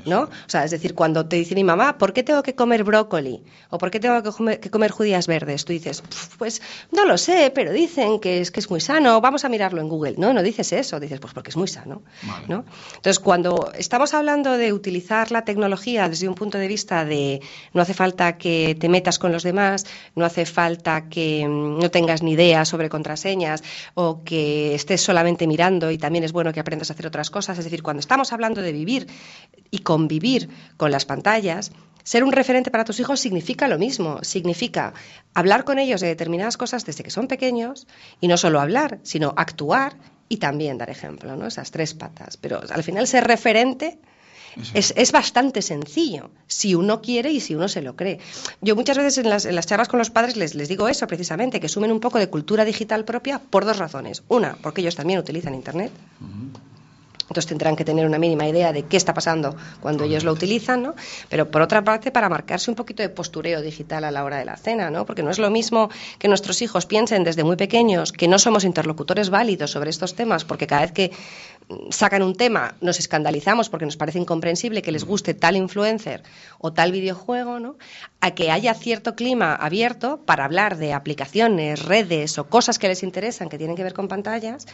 [0.03, 0.21] ¿No?
[0.23, 3.43] O sea, es decir, cuando te dice mi mamá, ¿por qué tengo que comer brócoli?
[3.69, 5.65] ¿O por qué tengo que comer, judías verdes?
[5.65, 6.03] Tú dices,
[6.37, 9.81] pues no lo sé, pero dicen que es, que es muy sano, vamos a mirarlo
[9.81, 10.15] en Google.
[10.17, 12.01] No, no dices eso, dices, pues porque es muy sano,
[12.47, 12.65] ¿no?
[12.95, 17.41] Entonces, cuando estamos hablando de utilizar la tecnología desde un punto de vista de
[17.73, 21.91] no hace falta que te metas con los demás, no hace falta que mm, no
[21.91, 26.59] tengas ni idea sobre contraseñas o que estés solamente mirando y también es bueno que
[26.59, 29.07] aprendas a hacer otras cosas, es decir, cuando estamos hablando de vivir
[29.71, 31.71] y convivir con las pantallas,
[32.03, 34.93] ser un referente para tus hijos significa lo mismo, significa
[35.33, 37.87] hablar con ellos de determinadas cosas desde que son pequeños
[38.19, 39.95] y no solo hablar, sino actuar
[40.27, 41.47] y también dar ejemplo, ¿no?
[41.47, 42.37] Esas tres patas.
[42.37, 43.97] Pero al final ser referente
[44.73, 48.19] es, bastante sencillo, si uno quiere y si uno se lo cree.
[48.61, 51.69] Yo muchas veces en las, charlas con los padres les, les, digo eso precisamente, que
[51.69, 54.23] sumen un poco de cultura digital propia por dos razones.
[54.27, 55.91] Una, porque ellos también utilizan Internet.
[57.27, 60.83] Entonces tendrán que tener una mínima idea de qué está pasando cuando ellos lo utilizan,
[60.83, 60.95] ¿no?
[61.29, 64.45] Pero por otra parte, para marcarse un poquito de postureo digital a la hora de
[64.45, 65.05] la cena, ¿no?
[65.05, 68.63] Porque no es lo mismo que nuestros hijos piensen desde muy pequeños que no somos
[68.63, 71.11] interlocutores válidos sobre estos temas, porque cada vez que
[71.89, 76.21] sacan un tema nos escandalizamos porque nos parece incomprensible que les guste tal influencer
[76.59, 77.75] o tal videojuego, ¿no?
[78.21, 83.01] A que haya cierto clima abierto para hablar de aplicaciones, redes o cosas que les
[83.01, 84.67] interesan que tienen que ver con pantallas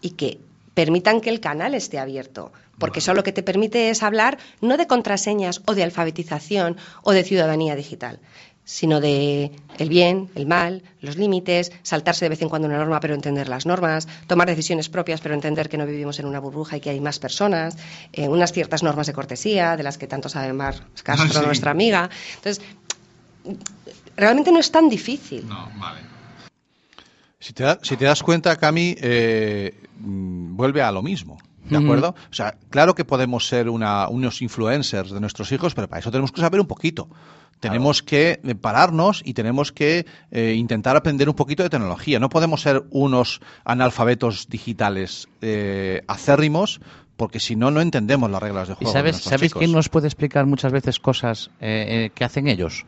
[0.00, 0.40] y que
[0.74, 4.76] permitan que el canal esté abierto, porque eso lo que te permite es hablar no
[4.76, 8.20] de contraseñas o de alfabetización o de ciudadanía digital,
[8.64, 13.00] sino de el bien, el mal, los límites, saltarse de vez en cuando una norma
[13.00, 16.76] pero entender las normas, tomar decisiones propias pero entender que no vivimos en una burbuja
[16.76, 17.76] y que hay más personas,
[18.12, 22.08] eh, unas ciertas normas de cortesía de las que tanto sabe Mar Castro, nuestra amiga.
[22.36, 22.64] Entonces,
[24.16, 25.48] realmente no es tan difícil.
[25.48, 26.09] No, vale.
[27.40, 31.38] Si te, si te das cuenta, Cami, eh, mm, vuelve a lo mismo.
[31.64, 32.14] ¿De acuerdo?
[32.30, 36.32] O sea, claro que podemos ser unos influencers de nuestros hijos, pero para eso tenemos
[36.32, 37.08] que saber un poquito.
[37.60, 42.18] Tenemos que eh, pararnos y tenemos que eh, intentar aprender un poquito de tecnología.
[42.18, 45.28] No podemos ser unos analfabetos digitales
[46.08, 46.80] acérrimos,
[47.16, 48.90] porque si no, no entendemos las reglas de juego.
[48.90, 52.84] ¿Y sabes, ¿sabes quién nos puede explicar muchas veces cosas que hacen ellos?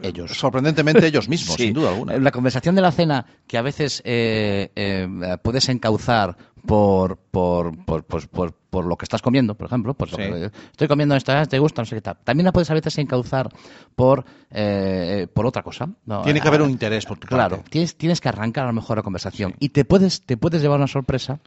[0.00, 0.38] Ellos.
[0.38, 2.18] Sorprendentemente ellos mismos, sin duda alguna.
[2.18, 8.04] La conversación de la cena, que a veces eh, eh, puedes encauzar por, por, por,
[8.04, 9.94] por, por, lo que estás comiendo, por ejemplo.
[9.94, 11.82] Pues estoy comiendo esta, ¿te gusta?
[11.82, 12.18] No sé qué tal.
[12.24, 13.48] También la puedes a veces encauzar
[13.94, 15.88] por, eh, por otra cosa.
[16.24, 18.96] Tiene que haber un interés por tu Claro, tienes, tienes que arrancar a lo mejor
[18.96, 19.54] la conversación.
[19.60, 21.40] Y te puedes, te puedes llevar una sorpresa eh,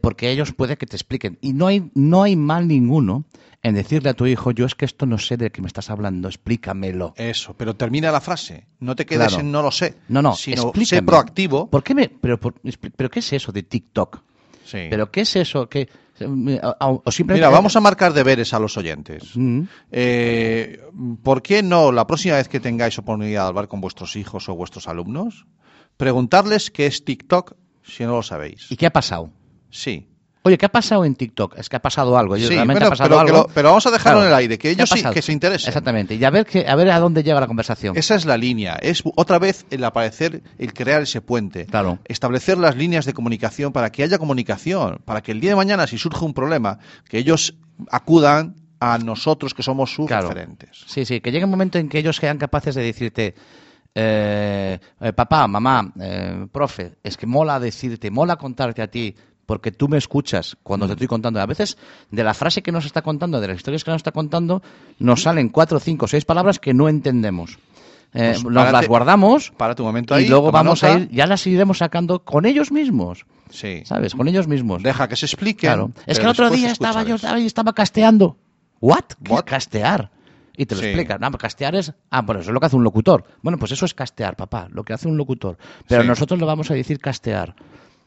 [0.00, 1.38] porque ellos puede que te expliquen.
[1.40, 3.24] Y no hay, no hay mal ninguno
[3.62, 5.88] en decirle a tu hijo, yo es que esto no sé de qué me estás
[5.90, 7.14] hablando, explícamelo.
[7.16, 8.66] Eso, pero termina la frase.
[8.80, 9.96] No te quedes en no lo sé.
[10.08, 11.70] No, no, sino sé proactivo.
[11.70, 14.22] ¿Por qué me, pero, pero qué es eso de TikTok?
[14.64, 14.86] Sí.
[14.90, 15.68] ¿Pero qué es eso?
[15.68, 15.88] que
[16.20, 19.30] Mira, vamos a marcar deberes a los oyentes.
[19.34, 19.62] Mm.
[19.90, 20.80] Eh,
[21.22, 24.54] ¿Por qué no, la próxima vez que tengáis oportunidad de hablar con vuestros hijos o
[24.54, 25.46] vuestros alumnos,
[25.96, 28.70] preguntarles qué es TikTok si no lo sabéis?
[28.70, 29.30] ¿Y qué ha pasado?
[29.74, 30.08] Sí.
[30.46, 31.56] Oye, ¿qué ha pasado en TikTok?
[31.56, 32.36] Es que ha pasado algo.
[32.36, 35.68] Sí, pero, pero, vamos a dejarlo en el aire, que ellos sí que se interesen.
[35.68, 36.14] Exactamente.
[36.16, 37.96] Y a ver, que, a ver a dónde llega la conversación.
[37.96, 38.74] Esa es la línea.
[38.74, 41.64] Es otra vez el aparecer, el crear ese puente.
[41.64, 41.98] Claro.
[42.04, 45.00] Establecer las líneas de comunicación para que haya comunicación.
[45.06, 47.54] Para que el día de mañana, si surge un problema, que ellos
[47.90, 50.84] acudan a nosotros que somos sus referentes.
[50.86, 51.22] Sí, sí.
[51.22, 53.34] Que llegue un momento en que ellos sean capaces de decirte.
[53.96, 59.14] Eh, eh, papá, mamá, eh, profe, es que mola decirte, mola contarte a ti
[59.46, 60.94] porque tú me escuchas cuando te mm.
[60.94, 61.40] estoy contando.
[61.40, 61.76] A veces,
[62.10, 64.62] de la frase que nos está contando, de las historias que nos está contando,
[64.98, 67.58] nos salen cuatro, cinco, seis palabras que no entendemos.
[68.16, 71.44] Eh, pues nos las guardamos para tu momento y luego vamos a ir, ya las
[71.48, 73.26] iremos sacando con ellos mismos.
[73.50, 73.82] Sí.
[73.84, 74.14] ¿Sabes?
[74.14, 74.82] Con ellos mismos.
[74.82, 75.66] Deja que se explique.
[75.66, 75.90] Claro.
[76.06, 78.36] Es que el otro día estaba yo estaba, estaba casteando.
[78.80, 79.04] ¿What?
[79.22, 80.10] ¿Qué castear?
[80.56, 81.20] Y te lo explican.
[81.20, 81.92] No, castear es.
[82.10, 83.24] Ah, bueno, eso es lo que hace un locutor.
[83.42, 85.58] Bueno, pues eso es castear, papá, lo que hace un locutor.
[85.88, 87.56] Pero nosotros le vamos a decir castear.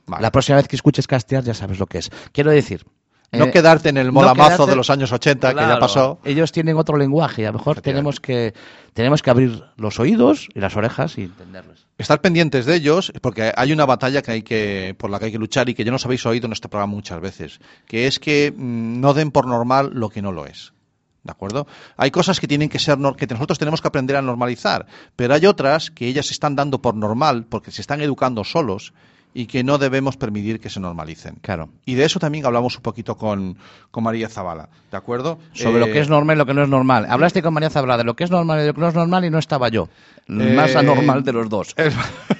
[0.07, 2.09] La próxima vez que escuches castear ya sabes lo que es.
[2.31, 2.85] Quiero decir,
[3.31, 6.19] no eh, quedarte en el molamazo de los años 80 que ya pasó.
[6.23, 8.53] Ellos tienen otro lenguaje y a lo mejor tenemos que,
[8.93, 11.87] tenemos que abrir los oídos y las orejas y entenderlos.
[11.97, 15.31] Estar pendientes de ellos, porque hay una batalla que hay que, por la que hay
[15.31, 18.19] que luchar y que ya nos habéis oído en este programa muchas veces, que es
[18.19, 20.73] que mm, no den por normal lo que no lo es.
[21.23, 21.67] ¿De acuerdo?
[21.97, 24.85] Hay cosas que tienen que ser que nosotros tenemos que aprender a normalizar,
[25.17, 28.93] pero hay otras que ellas están dando por normal porque se están educando solos
[29.33, 31.35] y que no debemos permitir que se normalicen.
[31.41, 31.69] Claro.
[31.85, 33.57] Y de eso también hablamos un poquito con,
[33.91, 35.37] con María Zavala, ¿de acuerdo?
[35.53, 37.05] Sobre lo Eh, que es normal y lo que no es normal.
[37.09, 39.25] Hablaste con María Zabra de lo que es normal y lo que no es normal
[39.25, 39.89] y no estaba yo.
[40.27, 41.73] El Eh, más anormal de los dos.
[41.77, 41.93] es-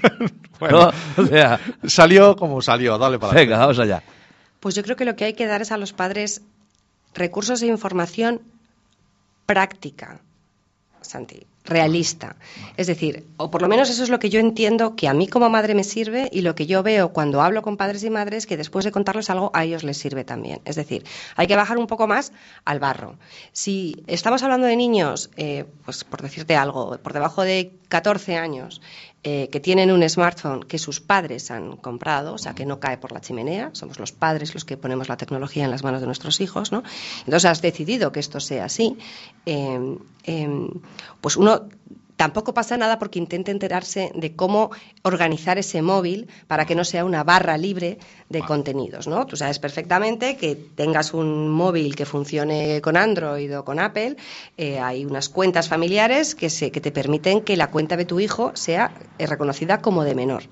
[0.60, 1.24] bueno, ¿No?
[1.24, 4.02] O sea, salió como salió, dale para venga, vamos allá.
[4.60, 6.42] Pues yo creo que lo que hay que dar es a los padres
[7.14, 8.42] recursos e información
[9.46, 10.20] práctica,
[11.02, 12.36] Santi, realista.
[12.78, 15.28] Es decir, o por lo menos eso es lo que yo entiendo que a mí
[15.28, 18.48] como madre me sirve y lo que yo veo cuando hablo con padres y madres
[18.48, 20.62] que después de contarles algo a ellos les sirve también.
[20.66, 21.04] Es decir,
[21.36, 22.32] hay que bajar un poco más
[22.66, 23.16] al barro.
[23.52, 28.82] Si estamos hablando de niños, eh, pues por decirte algo, por debajo de 14 años,
[29.24, 32.98] eh, que tienen un smartphone que sus padres han comprado, o sea, que no cae
[32.98, 36.06] por la chimenea, somos los padres los que ponemos la tecnología en las manos de
[36.06, 36.84] nuestros hijos, ¿no?
[37.26, 38.98] Entonces has decidido que esto sea así,
[39.46, 40.70] eh, eh,
[41.20, 41.68] pues uno
[42.18, 44.72] tampoco pasa nada porque intente enterarse de cómo
[45.04, 48.00] organizar ese móvil para que no sea una barra libre
[48.30, 49.26] de contenidos, ¿no?
[49.26, 54.18] Tú sabes perfectamente que tengas un móvil que funcione con Android o con Apple,
[54.58, 58.20] eh, hay unas cuentas familiares que, se, que te permiten que la cuenta de tu
[58.20, 60.44] hijo sea eh, reconocida como de menor.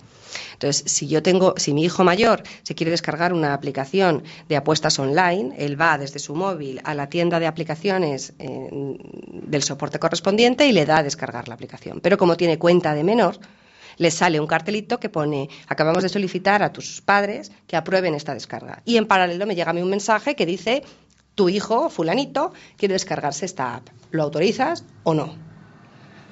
[0.54, 4.98] Entonces, si yo tengo, si mi hijo mayor se quiere descargar una aplicación de apuestas
[5.00, 10.68] online, él va desde su móvil a la tienda de aplicaciones eh, del soporte correspondiente
[10.68, 12.00] y le da a descargar la aplicación.
[12.02, 13.40] Pero como tiene cuenta de menor,
[13.98, 18.34] le sale un cartelito que pone acabamos de solicitar a tus padres que aprueben esta
[18.34, 18.82] descarga.
[18.86, 20.84] Y en paralelo me llega a mí un mensaje que dice
[21.36, 23.90] tu hijo, fulanito, quiere descargarse esta app.
[24.12, 25.36] ¿Lo autorizas o no?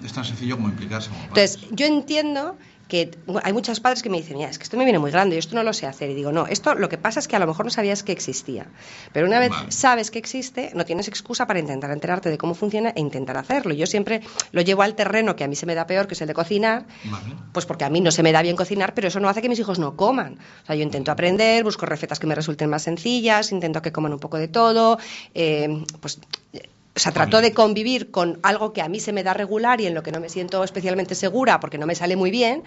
[0.04, 1.10] Es tan sencillo como implicarse.
[1.10, 1.22] como.
[1.24, 2.58] Entonces, yo entiendo
[2.94, 3.10] que
[3.42, 5.40] hay muchos padres que me dicen, mira, es que esto me viene muy grande, yo
[5.40, 6.12] esto no lo sé hacer.
[6.12, 8.12] Y digo, no, esto lo que pasa es que a lo mejor no sabías que
[8.12, 8.68] existía.
[9.14, 9.72] Pero una vez Vale.
[9.72, 13.74] sabes que existe, no tienes excusa para intentar enterarte de cómo funciona e intentar hacerlo.
[13.74, 16.22] Yo siempre lo llevo al terreno que a mí se me da peor, que es
[16.22, 17.34] el de cocinar, Vale.
[17.52, 19.50] pues porque a mí no se me da bien cocinar, pero eso no hace que
[19.50, 20.38] mis hijos no coman.
[20.62, 24.14] O sea, yo intento aprender, busco recetas que me resulten más sencillas, intento que coman
[24.14, 25.00] un poco de todo,
[25.34, 26.20] eh, pues...
[26.96, 29.88] O sea, trato de convivir con algo que a mí se me da regular y
[29.88, 32.62] en lo que no me siento especialmente segura porque no me sale muy bien,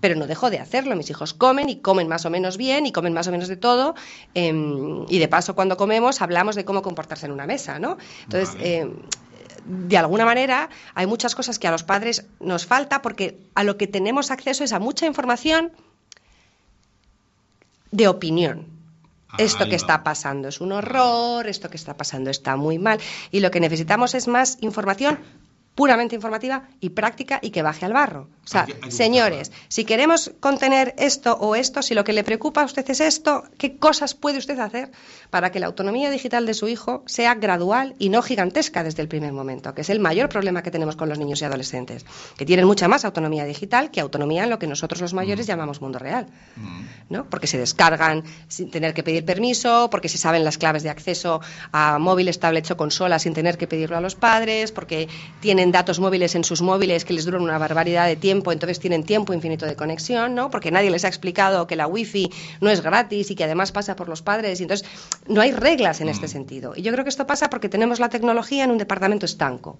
[0.00, 0.94] pero no dejo de hacerlo.
[0.94, 3.56] Mis hijos comen y comen más o menos bien y comen más o menos de
[3.56, 3.96] todo.
[4.34, 7.98] em, y de paso, cuando comemos, hablamos de cómo comportarse en una mesa, ¿no?
[8.22, 8.76] Entonces, Vale.
[8.76, 8.92] em,
[9.64, 13.76] de alguna manera hay muchas cosas que a los padres nos falta porque a lo
[13.76, 15.72] que tenemos acceso es a mucha información
[17.90, 18.73] de opinión.
[19.38, 23.40] Esto que está pasando es un horror, esto que está pasando está muy mal y
[23.40, 25.18] lo que necesitamos es más información
[25.74, 28.28] puramente informativa y práctica y que baje al barro.
[28.44, 32.24] O sea, Hay hay señores, si queremos contener esto o esto, si lo que le
[32.24, 34.90] preocupa a usted es esto, ¿qué cosas puede usted hacer
[35.30, 39.08] para que la autonomía digital de su hijo sea gradual y no gigantesca desde el
[39.08, 39.74] primer momento?
[39.74, 42.04] Que es el mayor problema que tenemos con los niños y adolescentes,
[42.36, 45.80] que tienen mucha más autonomía digital que autonomía en lo que nosotros los mayores llamamos
[45.80, 46.26] mundo real.
[47.08, 47.28] ¿no?
[47.28, 51.40] Porque se descargan sin tener que pedir permiso, porque se saben las claves de acceso
[51.72, 55.08] a móviles, tablets o consolas sin tener que pedirlo a los padres, porque
[55.40, 59.04] tienen datos móviles en sus móviles que les duran una barbaridad de tiempo, entonces tienen
[59.04, 60.50] tiempo infinito de conexión, ¿no?
[60.50, 63.96] Porque nadie les ha explicado que la wifi no es gratis y que además pasa
[63.96, 64.86] por los padres, y entonces
[65.26, 66.74] no hay reglas en este sentido.
[66.76, 69.78] Y yo creo que esto pasa porque tenemos la tecnología en un departamento estanco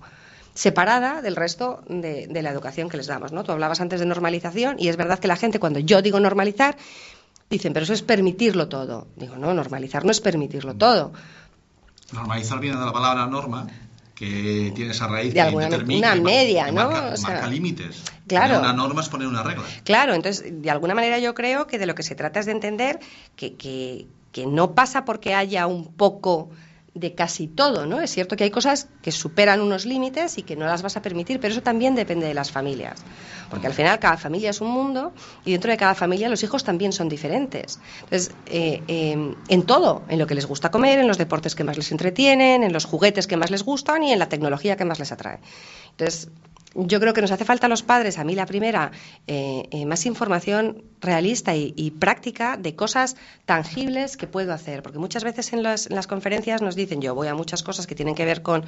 [0.54, 3.32] separada del resto de, de la educación que les damos.
[3.32, 3.42] ¿no?
[3.42, 6.76] Tú hablabas antes de normalización y es verdad que la gente cuando yo digo normalizar
[7.50, 9.08] dicen, pero eso es permitirlo todo.
[9.16, 11.12] Digo, no, normalizar no es permitirlo todo.
[12.12, 13.66] Normalizar viene de la palabra norma,
[14.14, 16.88] que tiene esa raíz De que alguna- determina, una media, ¿no?
[16.90, 18.02] Marca, O sea, marca límites.
[18.28, 18.54] claro.
[18.54, 19.64] Poner una norma es poner una regla.
[19.84, 22.52] Claro, entonces, de alguna manera yo creo que de lo que se trata es de
[22.52, 23.00] entender
[23.36, 26.50] que, que, que no pasa porque haya un poco
[26.94, 28.00] de casi todo, ¿no?
[28.00, 31.02] Es cierto que hay cosas que superan unos límites y que no las vas a
[31.02, 33.02] permitir, pero eso también depende de las familias.
[33.50, 35.12] Porque al final cada familia es un mundo
[35.44, 37.80] y dentro de cada familia los hijos también son diferentes.
[38.04, 41.64] Entonces, eh, eh, en todo, en lo que les gusta comer, en los deportes que
[41.64, 44.84] más les entretienen, en los juguetes que más les gustan y en la tecnología que
[44.84, 45.40] más les atrae.
[45.90, 46.28] Entonces,
[46.74, 48.90] yo creo que nos hace falta a los padres, a mí la primera,
[49.26, 54.82] eh, eh, más información realista y, y práctica de cosas tangibles que puedo hacer.
[54.82, 57.86] Porque muchas veces en las, en las conferencias nos dicen, yo voy a muchas cosas
[57.86, 58.64] que tienen que ver con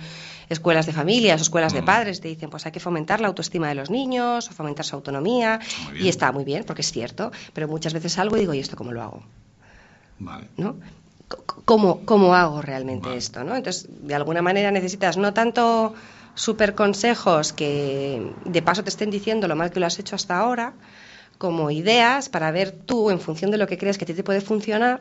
[0.49, 3.69] escuelas de familias o escuelas de padres, te dicen, pues hay que fomentar la autoestima
[3.69, 5.59] de los niños o fomentar su autonomía.
[6.05, 8.77] Y está muy bien, porque es cierto, pero muchas veces salgo y digo, ¿y esto
[8.77, 9.23] cómo lo hago?
[10.19, 10.47] Vale.
[10.57, 10.75] ¿no?
[11.31, 13.19] C- ¿Cómo, cómo hago realmente Vale.
[13.19, 13.43] esto?
[13.43, 13.57] ¿no?
[13.57, 15.95] Entonces, de alguna manera necesitas no tanto
[16.37, 20.39] super consejos que de paso te estén diciendo lo mal que lo has hecho hasta
[20.39, 20.75] ahora,
[21.39, 24.23] como ideas para ver tú, en función de lo que crees que a ti te
[24.23, 25.01] puede funcionar,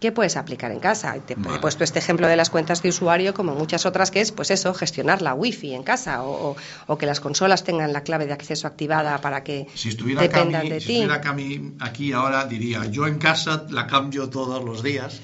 [0.00, 1.16] ¿Qué puedes aplicar en casa?
[1.26, 1.56] Te Vale.
[1.56, 4.52] he puesto este ejemplo de las cuentas de usuario como muchas otras que es, pues
[4.52, 8.24] eso, gestionar la wifi en casa o, o- o que las consolas tengan la clave
[8.26, 10.92] de acceso activada para que Si dependan Cami, de si ti.
[10.92, 15.20] estuviera Cami aquí ahora, diría, yo en casa la cambio todos los días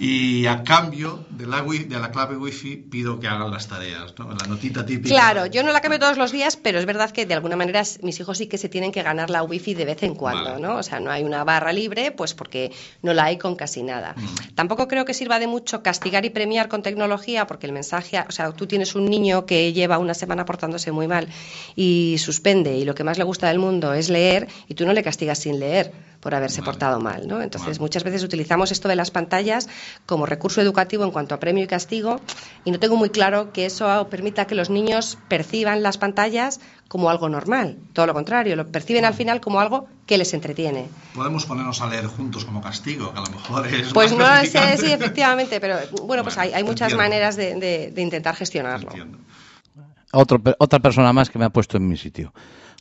[0.00, 4.30] y a cambio de la, de la clave wifi pido que hagan las tareas, ¿no?
[4.32, 5.10] La notita típica.
[5.10, 7.82] Claro, yo no la cambio todos los días, pero es verdad que de alguna manera
[8.00, 10.62] mis hijos sí que se tienen que ganar la wifi de vez en cuando, Vale.
[10.62, 10.76] ¿no?
[10.76, 12.72] O sea, no hay una barra libre, pues porque
[13.02, 14.14] no la hay con casi nada.
[14.16, 14.54] Mm.
[14.54, 18.32] Tampoco creo que sirva de mucho castigar y premiar con tecnología, porque el mensaje, o
[18.32, 21.28] sea, tú tienes un niño que lleva una semana portándose muy mal
[21.76, 24.94] y suspende y lo que más le gusta del mundo es leer y tú no
[24.94, 26.66] le castigas sin leer por haberse Vale.
[26.72, 27.40] portado mal, ¿no?
[27.40, 27.80] Entonces, Vale.
[27.80, 29.68] muchas veces utilizamos esto de las pantallas
[30.06, 32.20] como recurso educativo en cuanto a premio y castigo
[32.64, 37.08] y no tengo muy claro que eso permita que los niños perciban las pantallas como
[37.08, 37.78] algo normal.
[37.94, 40.88] Todo lo contrario, lo perciben al final como algo que les entretiene.
[41.14, 43.92] Podemos ponernos a leer juntos como castigo, que a lo mejor es.
[43.94, 46.96] Pues más no sé, sí, efectivamente, pero bueno, pues hay, muchas entiendo.
[47.02, 48.90] maneras de, de- de intentar gestionarlo.
[50.12, 52.32] Otro, otra persona más que me ha puesto en mi sitio.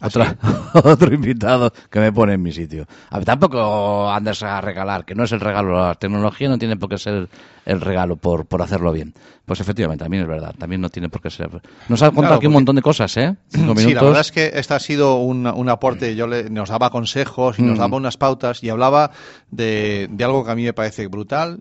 [0.02, 0.38] ¿Ah, Otra,
[0.74, 2.86] otro invitado que me pone en mi sitio.
[3.10, 5.78] A ver, tampoco andes a regalar, que no es el regalo.
[5.78, 7.28] La tecnología no tiene por qué ser
[7.66, 9.14] el regalo por, por hacerlo bien.
[9.46, 10.56] Pues efectivamente, también es verdad.
[10.58, 11.50] También no tiene por qué ser.
[11.90, 13.36] Nos ha contado Claro, aquí un montón de cosas, ¿eh?
[13.50, 14.08] Cinco Sí, la minutos.
[14.08, 16.16] verdad es que este ha sido un, un aporte.
[16.16, 17.82] Yo le- nos daba consejos y nos Mm.
[17.82, 19.12] daba unas pautas y hablaba
[19.52, 21.60] de, de algo que a mí me parece brutal,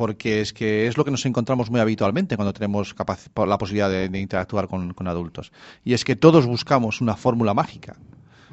[0.00, 2.94] porque es que es lo que nos encontramos muy habitualmente cuando tenemos
[3.36, 5.52] la posibilidad de, de interactuar con, con adultos.
[5.84, 7.96] Y es que todos buscamos una fórmula mágica.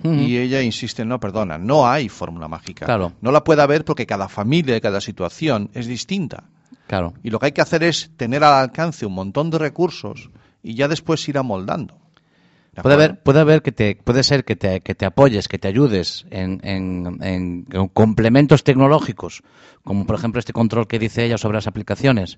[0.03, 2.85] Y ella insiste, no, perdona, no hay fórmula mágica.
[2.85, 3.13] Claro.
[3.21, 6.43] No la puede haber porque cada familia y cada situación es distinta.
[6.85, 7.13] Claro.
[7.23, 10.29] Y lo que hay que hacer es tener al alcance un montón de recursos
[10.61, 11.97] y ya después ir amoldando.
[12.77, 15.57] ¿De Puede haber, puede haber que te, puede ser que te, que te apoyes, que
[15.57, 19.41] te ayudes en, en- en- en complementos tecnológicos,
[19.83, 22.35] como por ejemplo este control que dice ella sobre las aplicaciones,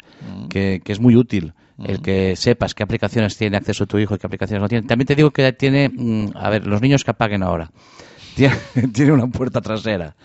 [0.49, 4.17] que, que es muy útil, el que sepas qué aplicaciones tiene acceso tu hijo y
[4.17, 4.87] qué aplicaciones no tiene.
[4.87, 7.71] También te digo que tiene, mm, a ver, los niños que apaguen ahora,
[8.35, 8.55] tiene,
[8.93, 10.15] tiene una puerta trasera,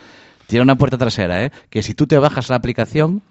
[0.46, 1.50] tiene una puerta trasera, ¿eh?
[1.70, 3.22] que si tú te bajas la aplicación,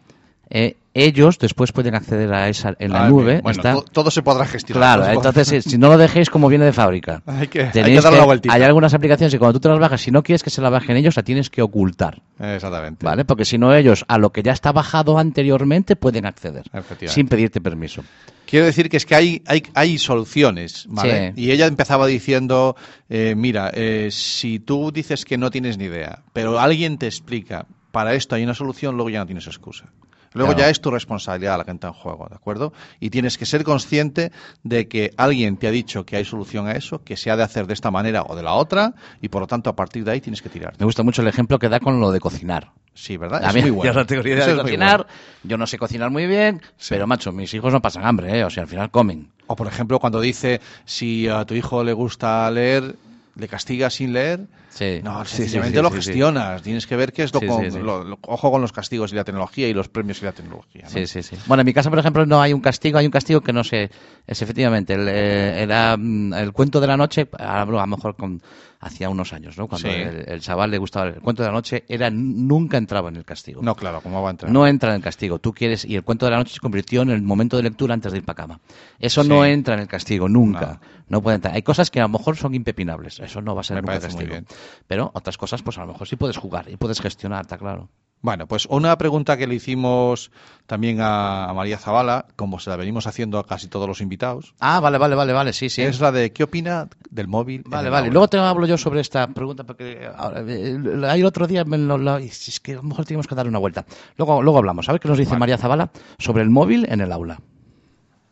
[0.56, 3.41] eh, ellos después pueden acceder a esa en la Ah, nube.
[3.41, 4.80] Bueno, está- to- todo se podrá gestionar.
[4.99, 7.24] Claro, podrá- entonces si, si no lo dejéis como viene de fábrica.
[7.26, 8.54] Hay que- hay que darle una vueltita.
[8.54, 10.70] Hay algunas aplicaciones que cuando tú te las bajas, si no quieres que se la
[10.70, 12.22] bajen ellos, la tienes que ocultar.
[12.39, 13.04] Exactamente.
[13.04, 13.26] ¿Vale?
[13.26, 16.66] Porque si no, ellos a lo que ya está bajado anteriormente pueden acceder.
[17.08, 18.04] Sin pedirte permiso.
[18.45, 21.34] Quiero decir que es que hay, hay, hay soluciones, ¿vale?
[21.36, 21.41] Sí.
[21.41, 22.76] Y ella empezaba diciendo,
[23.10, 27.66] eh, mira, eh, si tú dices que no tienes ni idea, pero alguien te explica,
[27.91, 29.86] para esto hay una solución, luego ya no tienes excusa.
[30.34, 30.66] Luego Claro.
[30.66, 32.74] ya es tu responsabilidad la que entra en juego, ¿de acuerdo?
[33.00, 34.32] Y tienes que ser consciente
[34.64, 37.44] de que alguien te ha dicho que hay solución a eso, que se ha de
[37.44, 40.12] hacer de esta manera o de la otra, y por lo tanto a partir de
[40.12, 40.74] ahí tienes que tirar.
[40.80, 42.72] Me gusta mucho el ejemplo que da con lo de cocinar.
[42.96, 43.44] Sí, ¿verdad?
[43.44, 44.02] A Es muy bueno.
[44.02, 45.12] idea Eso de muy cocinar, bueno.
[45.44, 48.44] yo no sé cocinar muy bien, pero macho, mis hijos no pasan hambre, ¿eh?
[48.44, 49.30] o sea, al final comen.
[49.48, 52.96] O por ejemplo, cuando dice si a tu hijo le gusta leer,
[53.36, 54.42] le castigas sin leer.
[54.74, 55.02] Sí.
[55.04, 56.62] No, sí, sencillamente sí, lo gestionas.
[56.64, 59.24] Tienes que ver qué es lo, con- lo- lo- ojo con los castigos y la
[59.24, 60.84] tecnología y los premios y la tecnología.
[60.84, 60.90] ¿no?
[60.90, 61.36] Sí, sí, sí.
[61.46, 63.64] Bueno, en mi casa, por ejemplo, no hay un castigo, hay un castigo que no
[63.64, 63.92] sé,
[64.26, 68.42] es efectivamente, el, eh, era mm, el cuento de la noche, a lo mejor con,
[68.80, 69.68] hacía unos años, ¿no?
[69.68, 69.96] Cuando Sí.
[69.96, 73.24] el, el chaval le gustaba el cuento de la noche, era nunca entraba en el
[73.24, 73.62] castigo.
[73.62, 74.52] No, claro, ¿cómo va a entrar?
[74.52, 75.40] No entra en el castigo.
[75.40, 77.94] Tú quieres, y el cuento de la noche se convirtió en el momento de lectura
[77.94, 78.60] antes de ir para cama.
[79.00, 79.30] Eso Sí.
[79.30, 80.82] no entra en el castigo, nunca.
[81.08, 81.22] No.
[81.22, 81.54] puede entrar.
[81.54, 83.20] Hay cosas que a lo mejor son impepinables.
[83.20, 84.30] Eso no va a ser Me nunca muy castigo.
[84.32, 84.48] bien.
[84.88, 87.89] Pero otras cosas, pues a lo mejor sí puedes jugar y puedes gestionar, está claro.
[88.22, 90.32] Bueno, pues una pregunta que le hicimos
[90.66, 94.80] también a, María Zavala, como se la venimos haciendo a casi todos los invitados, Ah,
[94.80, 95.82] vale, vale, vale, vale, sí, sí.
[95.82, 97.64] es la de ¿qué opina del móvil?
[97.66, 98.09] Vale, vale.
[98.09, 101.97] Luego te hablo yo sobre esta pregunta porque eh, ahí el otro día me lo,
[101.97, 103.86] lo- es que a lo mejor tenemos que darle una vuelta.
[104.16, 104.88] Luego, luego hablamos.
[104.88, 107.39] A ver qué nos dice María Zavala sobre el móvil en el aula.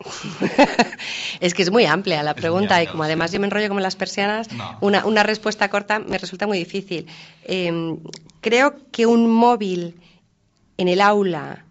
[1.40, 3.96] Es que es muy amplia la pregunta y como además yo me enrollo como las
[3.96, 4.78] persianas, No.
[4.82, 7.08] una, una respuesta corta me resulta muy difícil.
[7.44, 7.98] Eh,
[8.42, 10.00] creo que un móvil
[10.78, 11.66] en el aula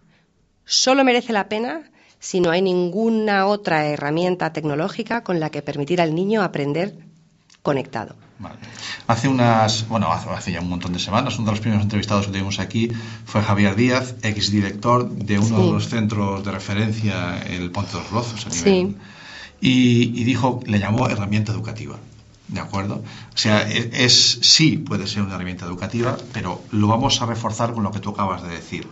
[0.65, 6.01] solo merece la pena si no hay ninguna otra herramienta tecnológica con la que permitir
[6.01, 6.93] al niño aprender
[7.61, 8.15] conectado.
[8.39, 8.55] Vale.
[9.05, 12.25] Hace unas, bueno, hace, hace ya un montón de semanas, uno de los primeros entrevistados
[12.25, 12.89] que tuvimos aquí
[13.25, 15.63] fue Javier Díaz, exdirector de uno Sí.
[15.65, 18.63] de los centros de referencia, el Ponte de los Rozos, a Sí.
[18.71, 18.95] nivel.
[19.61, 21.97] Y, y dijo, le llamó herramienta educativa.
[22.47, 22.95] ¿De acuerdo?
[23.33, 27.71] O sea, e- es, sí puede ser una herramienta educativa, pero lo vamos a reforzar
[27.73, 28.87] con lo que tú acabas de decir.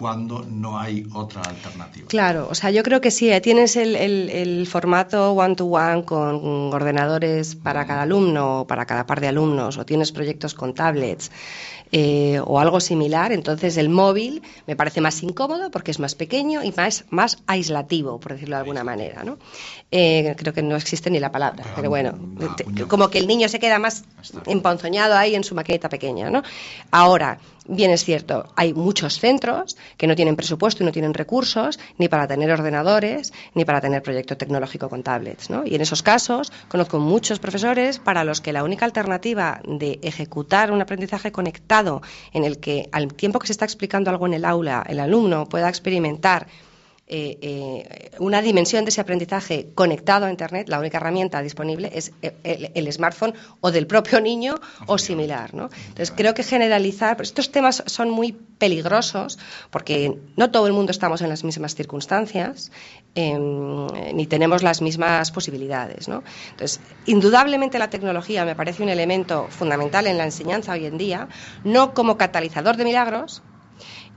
[0.00, 2.06] Cuando no hay otra alternativa.
[2.08, 6.72] Claro, o sea, yo creo que sí, eh, tienes el, el- el formato one-to-one con
[6.72, 11.30] ordenadores para cada alumno o para cada par de alumnos, o tienes proyectos con tablets
[11.92, 16.62] eh, o algo similar, entonces el móvil me parece más incómodo porque es más pequeño
[16.62, 19.38] y más, más aislativo, por decirlo de alguna manera, ¿no?
[19.90, 23.18] Eh, creo que no existe ni la palabra, Pero, pero bueno, ah, te- como que
[23.18, 24.04] el niño se queda más
[24.46, 26.42] emponzoñado ahí en su maquinita pequeña, ¿no?
[26.92, 31.78] Ahora, bien es cierto, hay muchos centros que no tienen presupuesto y no tienen recursos
[31.98, 35.64] ni para tener ordenadores ni para tener proyecto tecnológico con tablets, ¿no?
[35.64, 40.70] Y en esos casos conozco muchos profesores para los que la única alternativa de ejecutar
[40.72, 41.79] un aprendizaje conectado
[42.32, 45.46] en el que al tiempo que se está explicando algo en el aula el alumno
[45.46, 46.46] pueda experimentar
[47.12, 52.12] eh, eh, una dimensión de ese aprendizaje conectado a Internet, la única herramienta disponible es
[52.22, 54.54] el, el- el smartphone o del propio niño
[54.86, 55.52] o similar.
[55.52, 55.70] ¿no?
[55.88, 59.38] Entonces, creo que generalizar, pues estos temas son muy peligrosos
[59.70, 62.70] porque no todo el mundo estamos en las mismas circunstancias
[63.16, 66.06] em, ni tenemos las mismas posibilidades.
[66.08, 66.22] ¿no?
[66.50, 71.28] Entonces, indudablemente la tecnología me parece un elemento fundamental en la enseñanza hoy en día,
[71.64, 73.42] no como catalizador de milagros,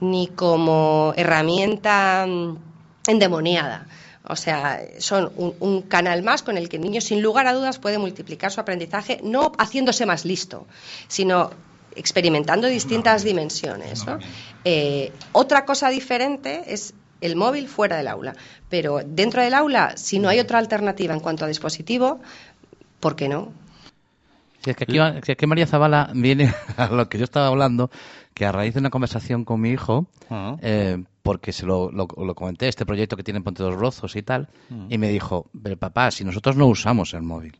[0.02, 2.73] ni como herramienta mm,
[3.08, 3.88] endemoniada.
[4.26, 7.54] O sea, son un, un canal más con el que el niño, sin lugar a
[7.54, 10.66] dudas, puede multiplicar su aprendizaje, no haciéndose más listo,
[11.10, 11.50] sino
[11.96, 14.06] experimentando distintas dimensiones.
[14.06, 14.20] ¿no?
[14.64, 18.34] Eh, otra cosa diferente es el móvil fuera del aula,
[18.70, 22.20] pero dentro del aula, si no hay otra alternativa en cuanto a dispositivo,
[23.00, 23.52] ¿por qué no?
[24.64, 27.48] Si es que aquí, si es que María Zavala viene a lo que yo estaba
[27.48, 27.92] hablando,
[28.34, 30.56] que a raíz de una conversación con mi hijo, Ah.
[30.62, 34.16] eh, porque se lo, lo- lo comenté, este proyecto que tiene en Ponte dos Rozos
[34.16, 34.50] y tal,
[34.90, 37.58] y me dijo, pero papá, si nosotros no usamos el móvil.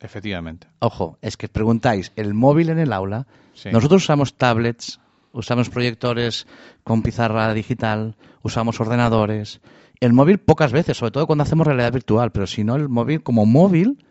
[0.00, 0.68] Efectivamente.
[0.78, 3.26] Ojo, es que preguntáis, ¿el móvil en el aula?
[3.54, 3.70] Sí.
[3.72, 5.00] Nosotros usamos tablets,
[5.32, 6.46] usamos proyectores
[6.84, 9.60] con pizarra digital, usamos ordenadores.
[10.00, 13.22] El móvil pocas veces, sobre todo cuando hacemos realidad virtual, pero si no, el móvil
[13.22, 14.04] como móvil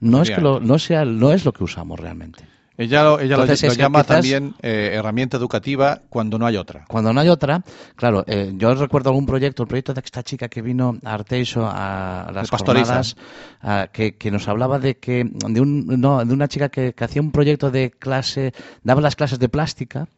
[0.00, 2.44] no es, que lo, no, sea, no es lo que usamos realmente.
[2.80, 6.86] Ella lo, ella lo- Entonces, llama también eh, herramienta educativa cuando no hay otra.
[6.88, 7.62] Cuando no hay otra,
[7.94, 11.66] claro, eh, yo recuerdo algún proyecto, el proyecto de esta chica que vino a Arteixo
[11.66, 12.48] a, las
[12.86, 13.16] jornadas,
[13.60, 17.04] a- que, que nos hablaba de que de, un, no, de una chica que, que
[17.04, 20.08] hacía un proyecto de clase, daba las clases de plástica,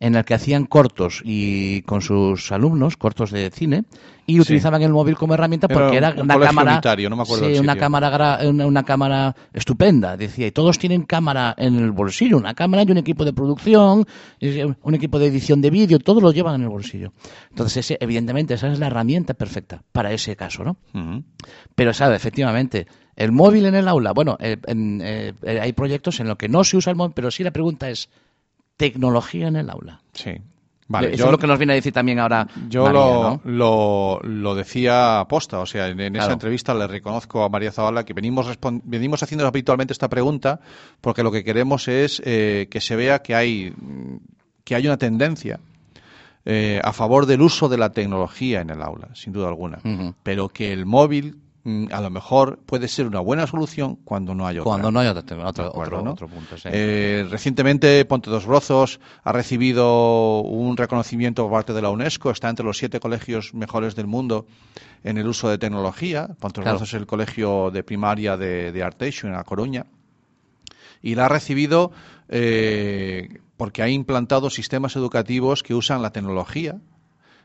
[0.00, 3.84] en el que hacían cortos y con sus alumnos, cortos de cine,
[4.26, 6.80] y utilizaban el móvil como herramienta Era porque era un una cámara,
[7.10, 11.54] no me acuerdo sí, una cámara, una, una cámara estupenda, decía, y todos tienen cámara
[11.58, 14.06] en el bolsillo, una cámara y un equipo de producción,
[14.82, 17.12] un equipo de edición de vídeo, todos lo llevan en el bolsillo.
[17.50, 20.76] Entonces, ese, evidentemente, esa es la herramienta perfecta para ese caso, ¿no?
[21.74, 22.86] Pero, sabe, efectivamente,
[23.16, 26.48] el móvil en el aula, bueno, eh, en, eh, eh, hay proyectos en los que
[26.48, 28.08] no se usa el móvil, pero sí la pregunta es,
[28.76, 30.00] ¿tecnología en el aula?
[30.12, 30.32] Sí.
[30.86, 33.22] Vale, Eso yo, es lo que nos viene a decir también ahora yo María, lo,
[33.22, 33.40] ¿no?
[33.44, 38.04] lo, lo decía aposta, o sea, en, en esa entrevista le reconozco a María Zavala
[38.04, 38.46] que venimos,
[38.84, 40.60] venimos haciendo habitualmente esta pregunta
[41.00, 43.72] porque lo que queremos es eh, que se vea que hay,
[44.62, 45.58] que hay una tendencia
[46.44, 49.78] eh, a favor del uso de la tecnología en el aula, sin duda alguna,
[50.22, 51.38] pero que el móvil
[51.90, 54.64] a lo mejor puede ser una buena solución cuando no hay otra.
[54.64, 56.10] Cuando no hay otro, otro, De acuerdo, otro, ¿no?
[56.12, 56.68] otro punto, sí.
[56.70, 62.50] Eh, recientemente Ponte dos Brozos ha recibido un reconocimiento por parte de la UNESCO, está
[62.50, 64.46] entre los siete colegios mejores del mundo
[65.04, 66.28] en el uso de tecnología.
[66.38, 66.78] Ponte dos Claro.
[66.78, 69.86] Brozos es el colegio de primaria de, de Arteixo, en A Coruña,
[71.00, 71.92] y la ha recibido
[72.28, 76.76] eh, porque ha implantado sistemas educativos que usan la tecnología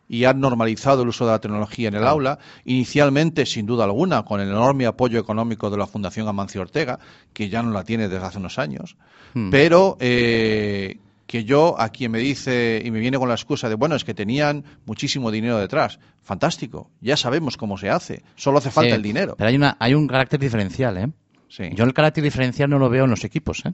[0.09, 4.23] y han normalizado el uso de la tecnología en el aula, inicialmente, sin duda alguna,
[4.25, 6.99] con el enorme apoyo económico de la Fundación Amancio Ortega,
[7.31, 8.97] que ya no la tiene desde hace unos años,
[9.35, 9.51] Hmm.
[9.51, 10.97] pero eh,
[11.27, 14.03] que yo, a quien me dice y me viene con la excusa de, bueno, es
[14.03, 18.95] que tenían muchísimo dinero detrás, fantástico, ya sabemos cómo se hace, solo hace falta Sí,
[18.95, 19.35] el dinero.
[19.37, 21.11] Pero hay, una, hay un carácter diferencial, ¿eh?
[21.49, 21.65] Sí.
[21.75, 23.73] Yo el carácter diferencial no lo veo en los equipos, ¿eh?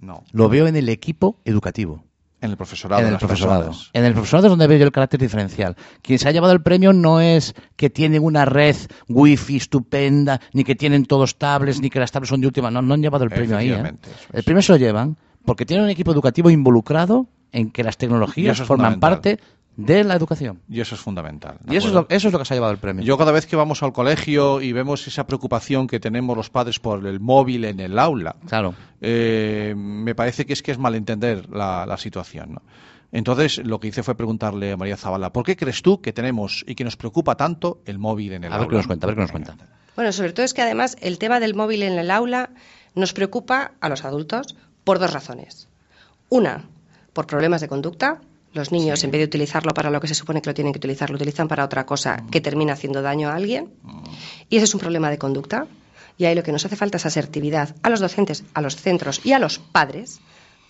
[0.00, 2.04] No, Lo veo en el equipo educativo.
[2.40, 3.02] En el profesorado.
[3.02, 3.66] en el profesorado.
[3.66, 3.90] personas.
[3.92, 5.76] En el profesorado es donde veo yo el carácter diferencial.
[6.02, 8.76] Quien se ha llevado el premio no es que tienen una red
[9.08, 12.70] wifi estupenda, ni que tienen todos tablets, ni que las tablets son de última.
[12.70, 13.70] No, no han llevado el premio ahí.
[13.70, 13.94] ¿eh?
[14.32, 18.60] El premio se lo llevan porque tienen un equipo educativo involucrado en que las tecnologías
[18.62, 19.38] forman parte
[19.78, 20.60] de la educación.
[20.68, 21.56] Y eso es fundamental.
[21.62, 23.04] ¿de Y eso es, lo, eso es lo que se ha llevado el premio.
[23.04, 26.80] Yo cada vez que vamos al colegio y vemos esa preocupación que tenemos los padres
[26.80, 28.74] por el móvil en el aula, Claro.
[29.00, 32.54] eh, me parece que es que es malentender la, la situación.
[32.54, 32.62] ¿no?
[33.12, 36.64] Entonces, lo que hice fue preguntarle a María Zavala, ¿por qué crees tú que tenemos
[36.66, 38.66] y que nos preocupa tanto el móvil en el A aula?
[38.66, 39.56] ver qué nos cuenta, a ver qué nos cuenta.
[39.94, 42.50] Bueno, sobre todo es que además el tema del móvil en el aula
[42.96, 45.68] nos preocupa a los adultos por dos razones.
[46.28, 46.64] Una,
[47.12, 48.20] por problemas de conducta,
[48.52, 50.78] Los niños, en vez de utilizarlo para lo que se supone que lo tienen que
[50.78, 53.72] utilizar, lo utilizan para otra cosa que termina haciendo daño a alguien.
[54.48, 55.66] Y ese es un problema de conducta.
[56.16, 59.20] Y ahí lo que nos hace falta es asertividad a los docentes, a los centros
[59.24, 60.20] y a los padres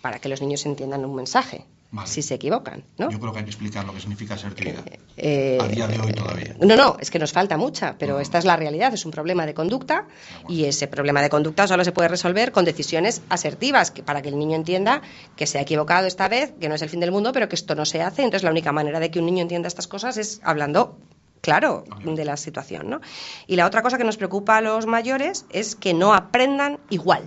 [0.02, 2.06] para que los niños entiendan un mensaje Vale.
[2.06, 3.10] si se equivocan, ¿no?
[3.10, 4.84] Yo creo que hay que explicar lo que significa asertividad.
[5.16, 6.54] Eh, a día de hoy todavía.
[6.60, 9.46] No, no, es que nos falta mucha, pero esta es la realidad, es un problema
[9.46, 10.06] de conducta
[10.48, 14.28] y ese problema de conducta solo se puede resolver con decisiones asertivas que, para que
[14.28, 15.00] el niño entienda
[15.34, 17.54] que se ha equivocado esta vez, que no es el fin del mundo, pero que
[17.54, 18.22] esto no se hace.
[18.22, 20.98] Entonces la única manera de que un niño entienda estas cosas es hablando
[21.40, 23.00] claro de la situación, ¿no?
[23.46, 27.22] Y la otra cosa que nos preocupa a los mayores es que no aprendan igual.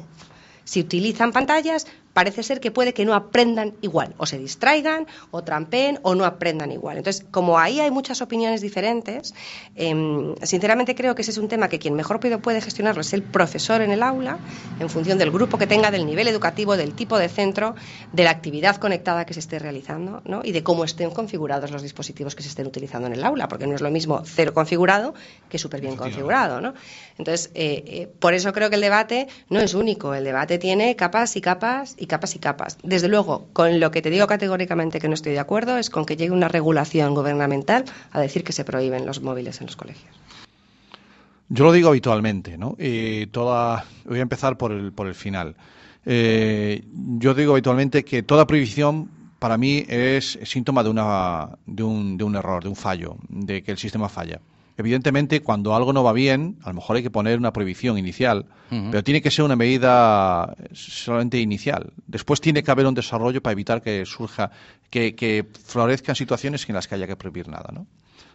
[0.64, 5.44] Si utilizan pantallas, parece ser que puede que no aprendan igual, o se distraigan, o
[5.44, 6.98] trampeen, o no aprendan igual.
[6.98, 9.34] Entonces, como ahí hay muchas opiniones diferentes,
[9.76, 13.14] em, sinceramente creo que ese es un tema que quien mejor puede- puede gestionarlo es
[13.14, 14.38] el profesor en el aula,
[14.80, 17.76] en función del grupo que tenga, del nivel educativo, del tipo de centro,
[18.12, 20.42] de la actividad conectada que se esté realizando, ¿no?
[20.44, 23.68] y de cómo estén configurados los dispositivos que se estén utilizando en el aula, porque
[23.68, 25.14] no es lo mismo cero configurado
[25.50, 26.62] que súper bien configurado.
[26.62, 26.74] ¿no?
[27.18, 30.96] Entonces, eh, eh, por eso creo que el debate no es único, el debate tiene
[30.96, 32.78] capas y capas y capas y capas.
[32.84, 36.06] Desde luego, con lo que te digo categóricamente que no estoy de acuerdo es con
[36.06, 40.14] que llegue una regulación gubernamental a decir que se prohíben los móviles en los colegios.
[41.50, 42.76] Yo lo digo habitualmente, ¿no?
[42.80, 45.56] Y toda, voy a empezar por el, por el final.
[46.06, 46.84] Eh,
[47.20, 52.24] yo digo habitualmente que toda prohibición para mí es síntoma de, una, de, un, de
[52.24, 54.40] un error, de un fallo, de que el sistema falla.
[54.82, 58.46] Evidentemente, cuando algo no va bien, a lo mejor hay que poner una prohibición inicial,
[58.70, 61.94] pero tiene que ser una medida solamente inicial.
[62.08, 64.52] Después tiene que haber un desarrollo para evitar que surja,
[64.90, 67.80] que, que florezcan situaciones en las que haya que prohibir nada, ¿no?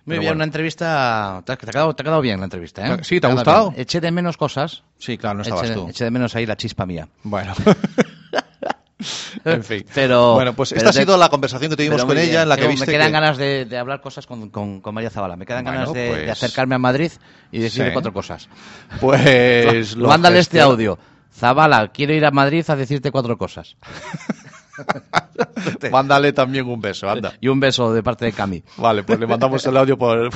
[0.06, 0.38] Muy Pero bien, bueno.
[0.38, 1.42] una entrevista.
[1.44, 2.98] Te ha, quedado, te ha quedado bien la entrevista, ¿eh?
[3.02, 3.70] Sí, ¿te ha gustado?
[3.70, 3.82] bien.
[3.82, 4.84] Eché de menos cosas.
[4.98, 5.88] Sí, claro, no estabas eché, tú.
[5.88, 7.08] eché de menos ahí la chispa mía.
[7.24, 7.52] Bueno.
[9.44, 9.84] en fin.
[9.94, 12.66] Pero- bueno, pues esta ha sido la conversación que tuvimos con ella en la que
[12.68, 15.36] viste Me quedan que- ganas de, de hablar cosas con, con- con María Zavala.
[15.36, 17.12] Me quedan Bueno, ganas de, de pues- acercarme a Madrid
[17.52, 17.92] y decirle Sí.
[17.92, 18.48] cuatro cosas.
[19.00, 20.98] Pues lo Mándale este audio.
[21.34, 23.76] Zavala, quiero ir a Madrid a decirte cuatro cosas.
[25.90, 27.34] Mándale también un beso, anda.
[27.40, 28.62] Y un beso de parte de Cami.
[28.76, 30.30] Vale, pues le mandamos el audio por,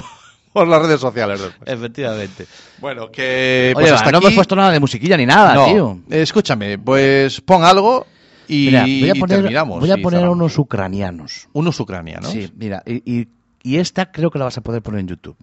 [0.52, 1.68] por las redes sociales después.
[1.70, 2.46] Efectivamente.
[2.78, 5.66] Bueno, que Oye, pues hasta no aquí- hemos puesto nada de musiquilla ni nada, No,
[5.66, 5.98] tío.
[6.11, 8.06] eh, escúchame, pues pon algo
[8.53, 9.80] y, Mira, voy a y poner, terminamos.
[9.80, 10.36] voy a y poner cerramos.
[10.36, 11.48] unos ucranianos.
[11.53, 12.30] unos ucranianos.
[12.30, 13.28] Sí, mira, y, y-
[13.62, 15.36] y esta creo que la vas a poder poner en YouTube.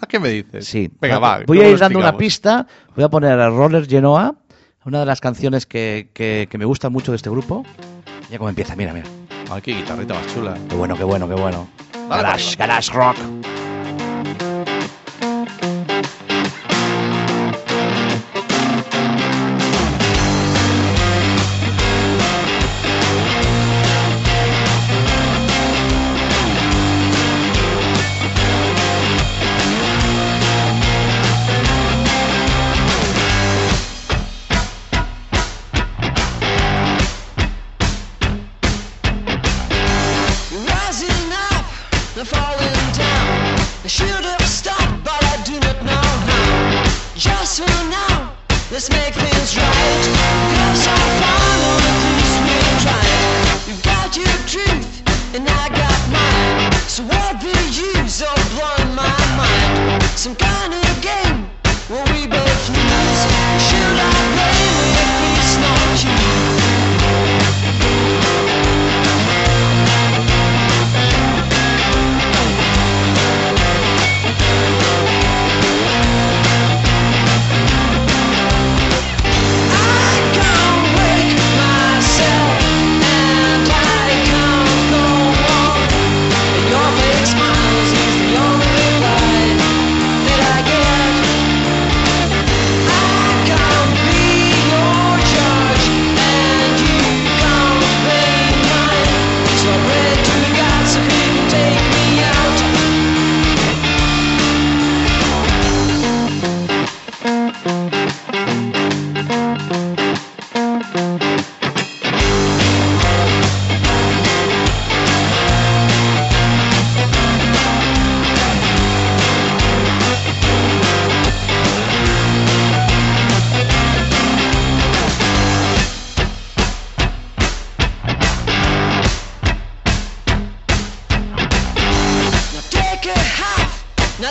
[0.00, 0.66] ¿A qué me dices?
[0.66, 0.90] Sí.
[1.00, 1.40] Venga, va.
[1.46, 2.66] Voy a ir dando una pista.
[2.94, 4.36] Voy a poner a Roller Genoa,
[4.84, 7.64] una de las canciones que, que- que me gusta mucho de este grupo.
[8.30, 9.06] Ya como empieza, mira, mira.
[9.50, 10.56] Ay, qué guitarrita más chula.
[10.68, 11.68] Qué bueno, qué bueno, qué bueno.
[12.08, 13.16] Garage, garage rock.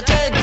[0.02, 0.37] take dead.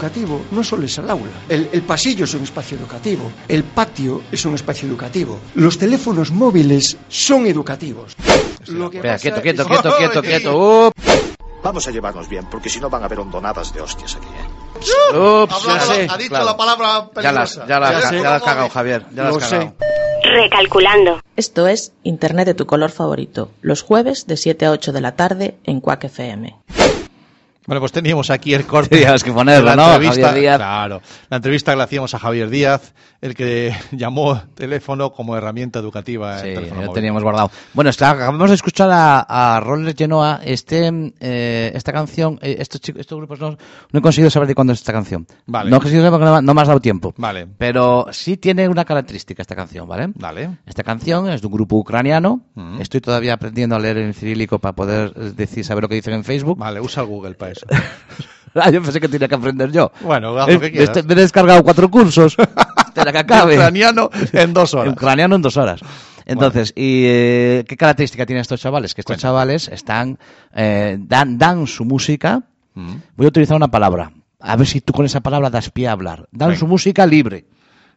[0.00, 1.30] Educativo no solo es el aula.
[1.48, 3.30] El, el pasillo es un espacio educativo.
[3.48, 5.38] El patio es un espacio educativo.
[5.54, 8.16] Los teléfonos móviles son educativos.
[8.68, 10.92] Lo que Espera, pasa quieto, quieto, es- quieto, quieto, quieto.
[11.62, 14.26] Vamos a llevarnos bien, porque si no van a haber hondonadas de hostias aquí.
[14.26, 15.16] ¿eh?
[15.18, 16.44] ups, ya sé, ha dicho claro.
[16.46, 17.66] la palabra Ya peligrosa.
[17.66, 19.04] ya las, Ya ya has cagado, Javier.
[19.14, 19.74] Ya Lo has cagado.
[20.24, 21.20] Recalculando.
[21.36, 25.16] Esto es Internet de tu color favorito, los jueves de 7 a 8 de la
[25.16, 26.56] tarde en Quack FM.
[27.70, 28.88] Bueno, pues teníamos aquí el corte.
[28.98, 29.92] Tenías que ponerlo, ¿no?
[29.94, 30.56] entrevista- Javier Díaz.
[30.56, 35.78] Claro, la entrevista que le hacíamos a Javier Díaz, el que llamó teléfono como herramienta
[35.78, 36.40] educativa.
[36.40, 36.90] Sí, lo móvil.
[36.94, 37.52] teníamos guardado.
[37.72, 40.40] Bueno, está, acabamos de escuchar a, a Roller Genoa.
[40.44, 40.90] Este,
[41.20, 44.72] eh, esta canción, eh, estos, chicos, estos grupos no, no he conseguido saber de cuándo
[44.72, 45.24] es esta canción.
[45.46, 45.70] Vale.
[45.70, 47.14] No he conseguido saber porque no, no me has dado tiempo.
[47.18, 47.46] Vale.
[47.56, 50.08] Pero sí tiene una característica esta canción, ¿vale?
[50.16, 50.58] Dale.
[50.66, 52.40] Esta canción es de un grupo ucraniano.
[52.56, 52.80] Mm.
[52.80, 56.24] Estoy todavía aprendiendo a leer en cirílico para poder decir, saber lo que dicen en
[56.24, 56.58] Facebook.
[56.58, 57.59] Vale, usa el Google para eso.
[58.52, 59.92] Ah, yo pensé que tenía que aprender yo.
[60.00, 60.88] Bueno, haz Eh, lo que quieras.
[60.96, 62.36] este- me he descargado cuatro cursos.
[62.88, 63.54] Espera que acabe.
[63.54, 64.92] Ucraniano en dos horas.
[64.92, 65.80] Ucraniano en dos horas.
[66.26, 68.92] Entonces, ¿y eh, qué característica tienen estos chavales?
[68.94, 70.18] Que estos chavales están,
[70.52, 72.42] eh, dan, dan su música.
[72.74, 72.94] Mm.
[73.16, 74.10] Voy a utilizar una palabra.
[74.40, 76.26] A ver si tú con esa palabra das pie a hablar.
[76.32, 76.58] Dan Venga.
[76.58, 77.44] su música libre.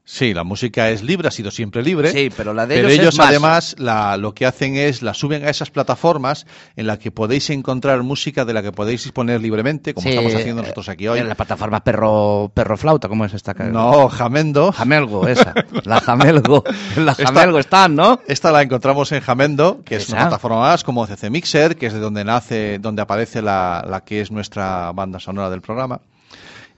[0.06, 2.12] Sí, la música es libre, ha sido siempre libre.
[2.12, 3.28] Sí, pero la de pero ellos es más.
[3.30, 6.46] además la, lo que hacen es la suben a esas plataformas
[6.76, 10.36] en las que podéis encontrar música de la que podéis disponer libremente, como Sí, estamos
[10.36, 11.20] haciendo nosotros aquí hoy.
[11.20, 13.54] En la plataforma perro, perro flauta, ¿cómo es esta?
[13.54, 14.74] No, Jamendo.
[14.74, 15.54] Jamelgo, esa.
[15.86, 16.66] La Jamelgo.
[16.98, 18.20] La Jamelgo están, ¿no?
[18.28, 21.94] Esta la encontramos en Jamendo, que es una plataforma más como CC Mixer, que es
[21.94, 26.02] de donde nace, donde aparece la, la que es nuestra banda sonora del programa.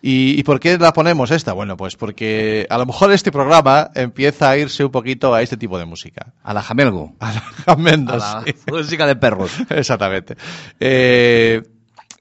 [0.07, 1.53] ¿Y, y por qué la ponemos esta?
[1.53, 5.57] Bueno, pues porque a lo mejor este programa empieza a irse un poquito a este
[5.57, 6.31] tipo de música.
[6.43, 7.13] A la Jamelgo.
[7.19, 8.53] A la Jamendo, A la sí.
[8.71, 9.51] música de perros.
[9.71, 10.35] Exactamente.
[10.79, 11.63] Eh,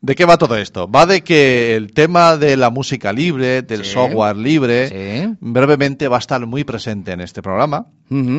[0.00, 0.90] ¿De qué va todo esto?
[0.90, 3.92] Va de que el tema de la música libre, del Sí.
[3.92, 5.34] software libre, Sí.
[5.40, 7.86] brevemente va a estar muy presente en este programa,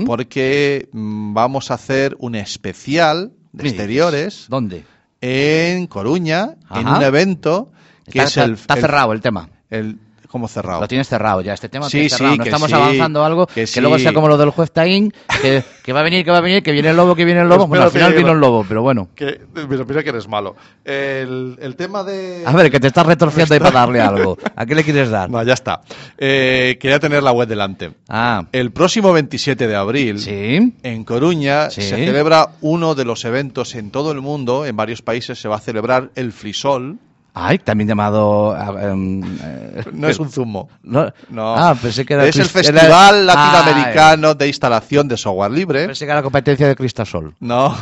[0.07, 4.45] porque mm, vamos a hacer un especial de ¿Qué exteriores?
[4.49, 4.83] ¿Dónde?
[5.21, 7.71] en Coruña, en un evento
[8.08, 8.51] Está, es el...
[8.53, 9.49] está- está el- cerrado el tema.
[9.70, 9.97] el-
[10.28, 10.82] ¿Cómo cerrado?
[10.82, 12.34] Lo tienes cerrado ya, este tema Sí, tienes cerrado.
[12.34, 15.64] sí, no estamos sí, avanzando algo que, luego sea como lo del juez Taín, que,
[15.82, 17.47] que va a venir, que va a venir, que viene el lobo, que viene el
[17.47, 17.68] lobo.
[17.68, 19.08] Bueno, al final vino el lobo, pero bueno.
[19.16, 19.39] Que,
[19.70, 20.58] mira, mira que eres malo.
[20.84, 22.43] El, el tema de...
[22.45, 24.38] A ver, que te estás retorciendo ahí para darle algo.
[24.58, 25.30] ¿A qué le quieres dar?
[25.36, 25.84] No, ya está.
[26.18, 27.91] Eh, quería tener la web delante.
[28.10, 30.74] Ah, El próximo 27 de abril, sí.
[30.84, 35.39] en Coruña, se celebra uno de los eventos en todo el mundo, en varios países
[35.39, 36.97] se va a celebrar el Frisol.
[37.38, 38.53] Ay, también llamado...
[38.53, 40.69] ah, em, eh, No es un zumo.
[40.83, 41.53] no- No.
[41.55, 42.25] Ah, pensé que era...
[42.25, 45.86] es el Festival era- Latinoamericano de Instalación de Software Ah, Libre.
[45.86, 47.36] pensé que era la competencia de Cristasol.
[47.41, 47.75] No,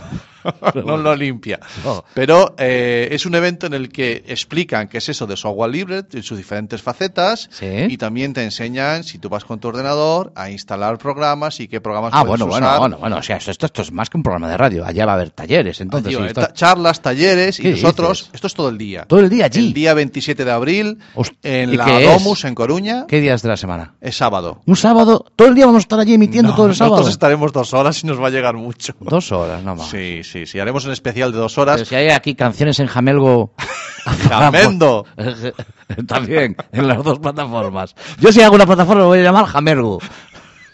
[0.86, 1.60] no lo limpia.
[2.14, 6.04] Pero eh, es un evento en el que explican qué es eso de software libre
[6.12, 7.68] en sus diferentes facetas Sí.
[7.89, 11.82] y también te enseñan, si tú vas con tu ordenador, a instalar programas y qué
[11.82, 12.80] programas Ah, puedes bueno, bueno, usar.
[12.80, 14.86] bueno, bueno, o sea, esto, esto, esto es más que un programa de radio.
[14.86, 16.14] Allá va a haber talleres, entonces.
[16.18, 18.32] Esto- charlas, talleres y ¿Qué nosotros, dices?
[18.36, 19.06] esto es todo el día.
[19.06, 19.68] Todo el día allí.
[19.68, 22.00] El día 27 de abril Host- en ¿y la?
[22.02, 23.94] Domus en Coruña ¿Qué días de la semana?
[24.02, 24.62] es sábado.
[24.66, 26.96] Un sábado, todo el día vamos a estar allí emitiendo No, todo el sábado.
[26.98, 28.94] Nosotros estaremos dos horas y nos va a llegar mucho.
[29.00, 29.89] Dos horas, no más.
[29.89, 30.60] Sí, sí, sí.
[30.60, 31.88] Haremos un especial de dos Pero horas.
[31.88, 33.54] si hay aquí canciones en Jamelgo.
[34.30, 35.06] Jamendo.
[36.08, 37.96] También, en las dos plataformas.
[38.20, 40.00] Yo si hago una plataforma lo voy a llamar Jamelgo.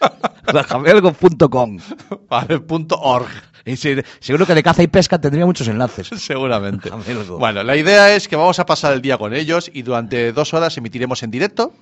[0.68, 1.78] Jamelgo.com.
[2.28, 3.28] Vale, punto org.
[3.64, 6.08] Y se- seguro que de caza y pesca tendría muchos enlaces.
[6.16, 6.90] Seguramente.
[6.90, 7.38] Jamelgo.
[7.38, 10.54] Bueno, la idea es que vamos a pasar el día con ellos y durante dos
[10.54, 11.72] horas emitiremos en directo.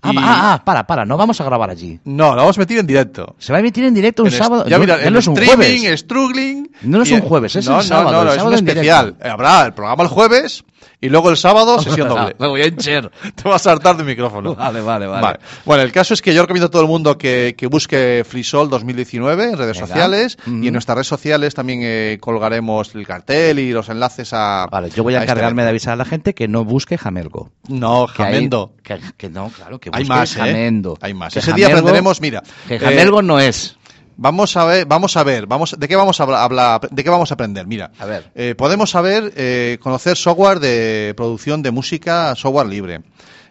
[0.00, 1.98] Ah, Y- ah, ah, para, para, no vamos a grabar allí.
[2.04, 3.34] No, lo vamos a emitir en directo.
[3.38, 4.64] Se va a emitir en directo un En es- sábado.
[4.68, 6.00] Ya no, mira, ya no es un streaming, jueves.
[6.00, 6.70] struggling.
[6.82, 9.06] No es y- un jueves, es no, el sábado, No, no, el es un especial.
[9.06, 9.28] directo.
[9.32, 10.62] Habrá el programa el jueves
[11.00, 12.36] y luego el sábado sesión doble.
[12.38, 13.10] Me voy a hinchar.
[13.34, 14.54] Te vas a hartar de micrófono.
[14.54, 15.38] Vale, vale, vale.
[15.64, 18.68] Bueno, el caso es que yo recomiendo a todo el mundo que, que busque FreeSol
[18.70, 19.86] 2019 en redes Venga.
[19.86, 24.66] sociales y en nuestras redes sociales también eh, colgaremos el cartel y los enlaces a.
[24.70, 27.50] Vale, yo voy a este encargarme de avisar a la gente que no busque Jamelgo.
[27.68, 28.72] No, Que Jamendo.
[28.82, 30.38] Que, que no, claro, que Hay busque más, ¿eh?
[30.40, 30.98] Jamendo.
[31.00, 31.36] Hay más.
[31.36, 32.42] Ese día aprenderemos, mira.
[32.66, 33.77] Que eh, Jamelgo no es.
[34.20, 36.80] Vamos a ver, vamos a ver, vamos, ¿de qué vamos a habla- hablar?
[36.90, 37.68] ¿De qué vamos a aprender?
[37.68, 38.24] Mira, A ver.
[38.34, 43.02] eh, podemos saber, eh, conocer software de producción de música, software libre.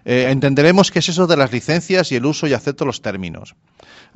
[0.09, 3.55] Eh, entenderemos qué es eso de las licencias y el uso y acepto los términos.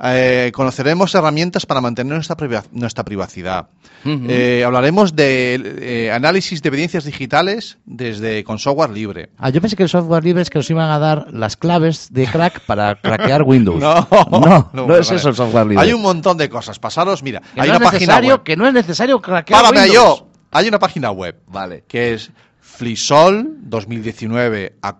[0.02, 3.68] Eh, conoceremos herramientas para mantener nuestra, priva- nuestra privacidad.
[4.04, 9.28] Eh, hablaremos de eh, análisis de evidencias digitales desde con software libre.
[9.36, 12.08] Ah, yo pensé que el software libre es que nos iban a dar las claves
[12.10, 13.78] de crack para craquear Windows.
[13.78, 15.18] No, no, no, es vale.
[15.20, 15.84] eso el software libre.
[15.84, 16.78] Hay un montón de cosas.
[16.78, 18.42] Pasaros, mira, que hay una página web.
[18.42, 20.18] que no es necesario craquear Párame Windows.
[20.20, 20.28] yo.
[20.52, 21.36] Hay una página web.
[21.48, 21.84] Vale.
[21.86, 22.30] Que es
[22.60, 24.98] flisol 2019 a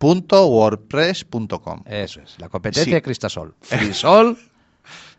[0.00, 1.82] coruna.wordpress.com.
[1.86, 2.90] Eso es, la competencia Sí.
[2.90, 3.54] de Cristasol.
[3.60, 4.38] Frisol.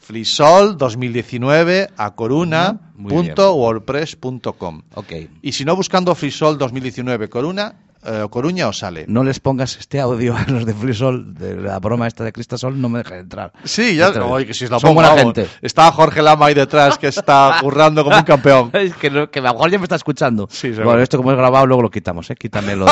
[0.02, 4.82] Flisol 2019 a coruna.wordpress.com.
[4.96, 5.12] ok.
[5.44, 9.06] Y si no buscando Flisol 2019 Coruna, eh, Coruña os sale.
[9.08, 12.80] No les pongas este audio a los de Frisol, de la broma esta de Cristasol,
[12.82, 13.52] no me dejen entrar.
[13.64, 15.48] Sí, ya, oye, que si la Son pongo, buena gente.
[15.62, 18.70] Está Jorge Lama ahí detrás que está currando como un campeón.
[18.74, 20.48] Es que, no- que a lo mejor ya me está escuchando.
[20.52, 22.36] Sí, bueno, esto como es grabado, luego lo quitamos, ¿eh?
[22.36, 22.92] Quítame lo, de,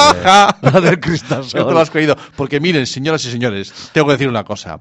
[0.72, 1.60] lo del Cristasol.
[1.62, 2.16] No te lo has creído.
[2.36, 4.80] Porque miren, señoras y señores, tengo que decir una cosa.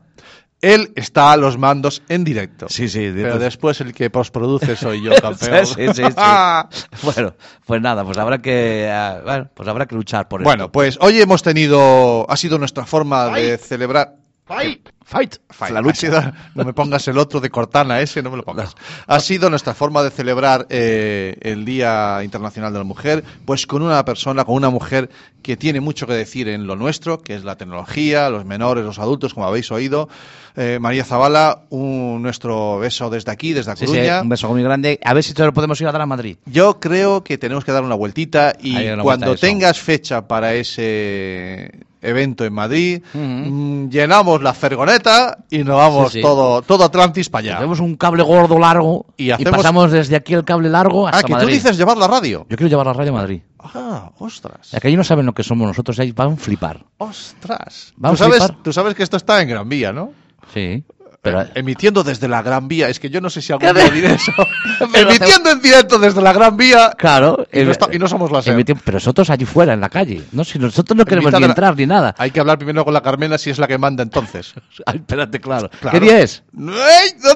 [0.61, 2.67] Él está a los mandos en directo.
[2.69, 3.11] Sí, sí.
[3.15, 5.67] Pero después el que postproduce soy yo, campeón.
[5.67, 7.03] Sí, sí, sí, sí.
[7.03, 7.35] bueno,
[7.65, 10.73] pues nada, pues habrá que, ah, bueno, pues habrá que luchar por Bueno, esto.
[10.73, 14.17] pues hoy hemos tenido, ha sido nuestra forma de celebrar.
[14.49, 15.73] Fight, fight, Fight.
[15.73, 16.33] la Ha lucha.
[16.55, 18.75] no me pongas el otro de Cortana, ese no me lo pongas.
[19.07, 23.83] Ha sido nuestra forma de celebrar eh, el Día Internacional de la Mujer, pues con
[23.83, 25.11] una persona, con una mujer
[25.43, 28.99] que tiene mucho que decir en lo nuestro, que es la tecnología, los menores, los
[28.99, 30.09] adultos, como habéis oído.
[30.57, 34.99] Eh, María Zavala, un, nuestro beso desde aquí, desde Sí, sí, un beso muy grande.
[35.05, 36.39] A ver si te lo podemos ir a dar a Madrid.
[36.47, 40.55] Yo creo que tenemos que dar una vueltita y una cuando vuelta tengas fecha para
[40.55, 46.23] ese evento en Madrid, mm, llenamos la fergoneta y nos vamos Sí, sí.
[46.23, 47.57] todo todo Atlantis para allá.
[47.59, 51.33] Hacemos un cable gordo largo Y pasamos desde aquí el cable largo hasta Ah, que
[51.33, 51.47] Madrid.
[51.49, 52.47] tú dices llevar la radio.
[52.49, 53.41] Yo quiero llevar la radio a Madrid.
[53.61, 54.73] Ah, ostras.
[54.73, 56.85] Y que allí no saben lo que somos nosotros, ahí van a flipar.
[56.99, 57.93] Ostras.
[58.01, 60.13] Tú, sabes, tú sabes que esto está en Gran Vía, ¿no?
[60.55, 60.85] Sí.
[61.21, 62.89] Pero, Eh, Emitiendo desde la Gran Vía.
[62.89, 64.33] Es que yo no sé si algún ¿Qué día diré eso.
[64.95, 66.93] Emitiendo en directo desde la Gran Vía.
[66.97, 67.45] claro.
[67.53, 68.57] Y no, está- y no somos la SER.
[68.57, 70.23] emiti- Pero nosotros allí fuera, en la calle.
[70.33, 72.15] No, si nosotros no queremos ni la- entrar ni nada.
[72.19, 74.55] Hay que hablar primero con la Carmela si es la que manda entonces.
[74.87, 75.69] Ay, espérate, claro.
[75.81, 75.99] Claro.
[75.99, 76.43] ¿Qué día es?
[76.53, 76.73] No,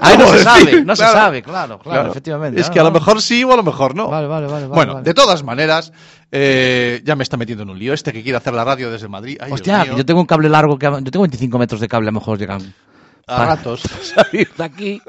[0.01, 1.19] Ay, no se decir, sabe, no se claro.
[1.19, 2.61] sabe, claro, claro, efectivamente.
[2.61, 4.09] Es que a lo mejor sí o a lo mejor no.
[4.09, 4.67] Vale, vale, vale.
[4.69, 5.05] bueno, vale.
[5.05, 5.93] de todas maneras,
[6.31, 9.09] eh, ya me está metiendo en un lío este que quiere hacer la radio desde
[9.09, 9.39] Madrid.
[9.41, 12.13] Ay, Hostia, yo tengo un cable largo que yo tengo 25 metros de cable, a
[12.13, 12.73] lo mejor llegan
[13.27, 13.83] A ratos.
[14.15, 15.03] salir de aquí.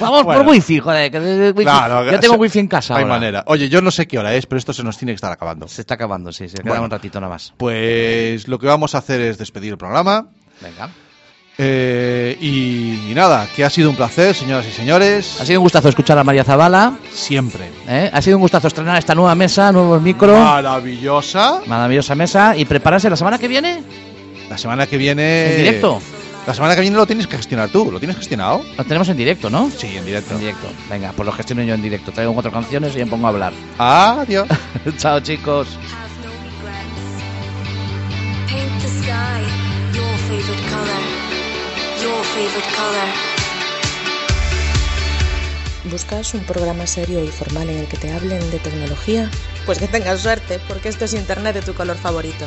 [0.00, 0.42] Vamos Bueno.
[0.42, 3.14] por wifi, joder, que wifi- Claro, yo tengo se- wifi en casa Hay ahora.
[3.14, 3.44] manera.
[3.46, 5.68] Oye, yo no sé qué hora es, pero esto se nos tiene que estar acabando.
[5.68, 6.84] Se está acabando, sí, se queda Bueno.
[6.84, 7.54] un ratito nada más.
[7.56, 10.26] Pues lo que vamos a hacer es despedir el programa.
[10.60, 10.90] Venga.
[11.60, 15.40] Eh, y, y nada, que ha sido un placer, señoras y señores.
[15.40, 16.96] Ha sido un gustazo escuchar a María Zavala.
[17.12, 17.68] Siempre.
[17.88, 18.10] ¿eh?
[18.12, 21.60] Ha sido un gustazo estrenar esta nueva mesa, nuevos micro, Maravillosa.
[21.66, 23.82] maravillosa mesa y prepararse la semana que viene
[24.48, 25.50] La semana que viene.
[25.52, 26.00] en directo.
[26.48, 27.92] La semana que viene lo tienes que gestionar tú.
[27.92, 28.62] ¿Lo tienes gestionado?
[28.78, 29.70] Lo tenemos en directo, ¿no?
[29.70, 30.32] Sí, en directo.
[30.32, 30.72] En directo.
[30.88, 32.10] Venga, pues lo gestiono yo en directo.
[32.10, 33.52] Traigo cuatro canciones y me pongo a hablar.
[33.76, 34.48] Adiós.
[34.96, 35.68] Chao, chicos.
[45.90, 49.30] ¿Buscas un programa serio y formal en el que te hablen de tecnología?
[49.66, 52.46] Pues que tengas suerte, porque esto es Internet de tu color favorito.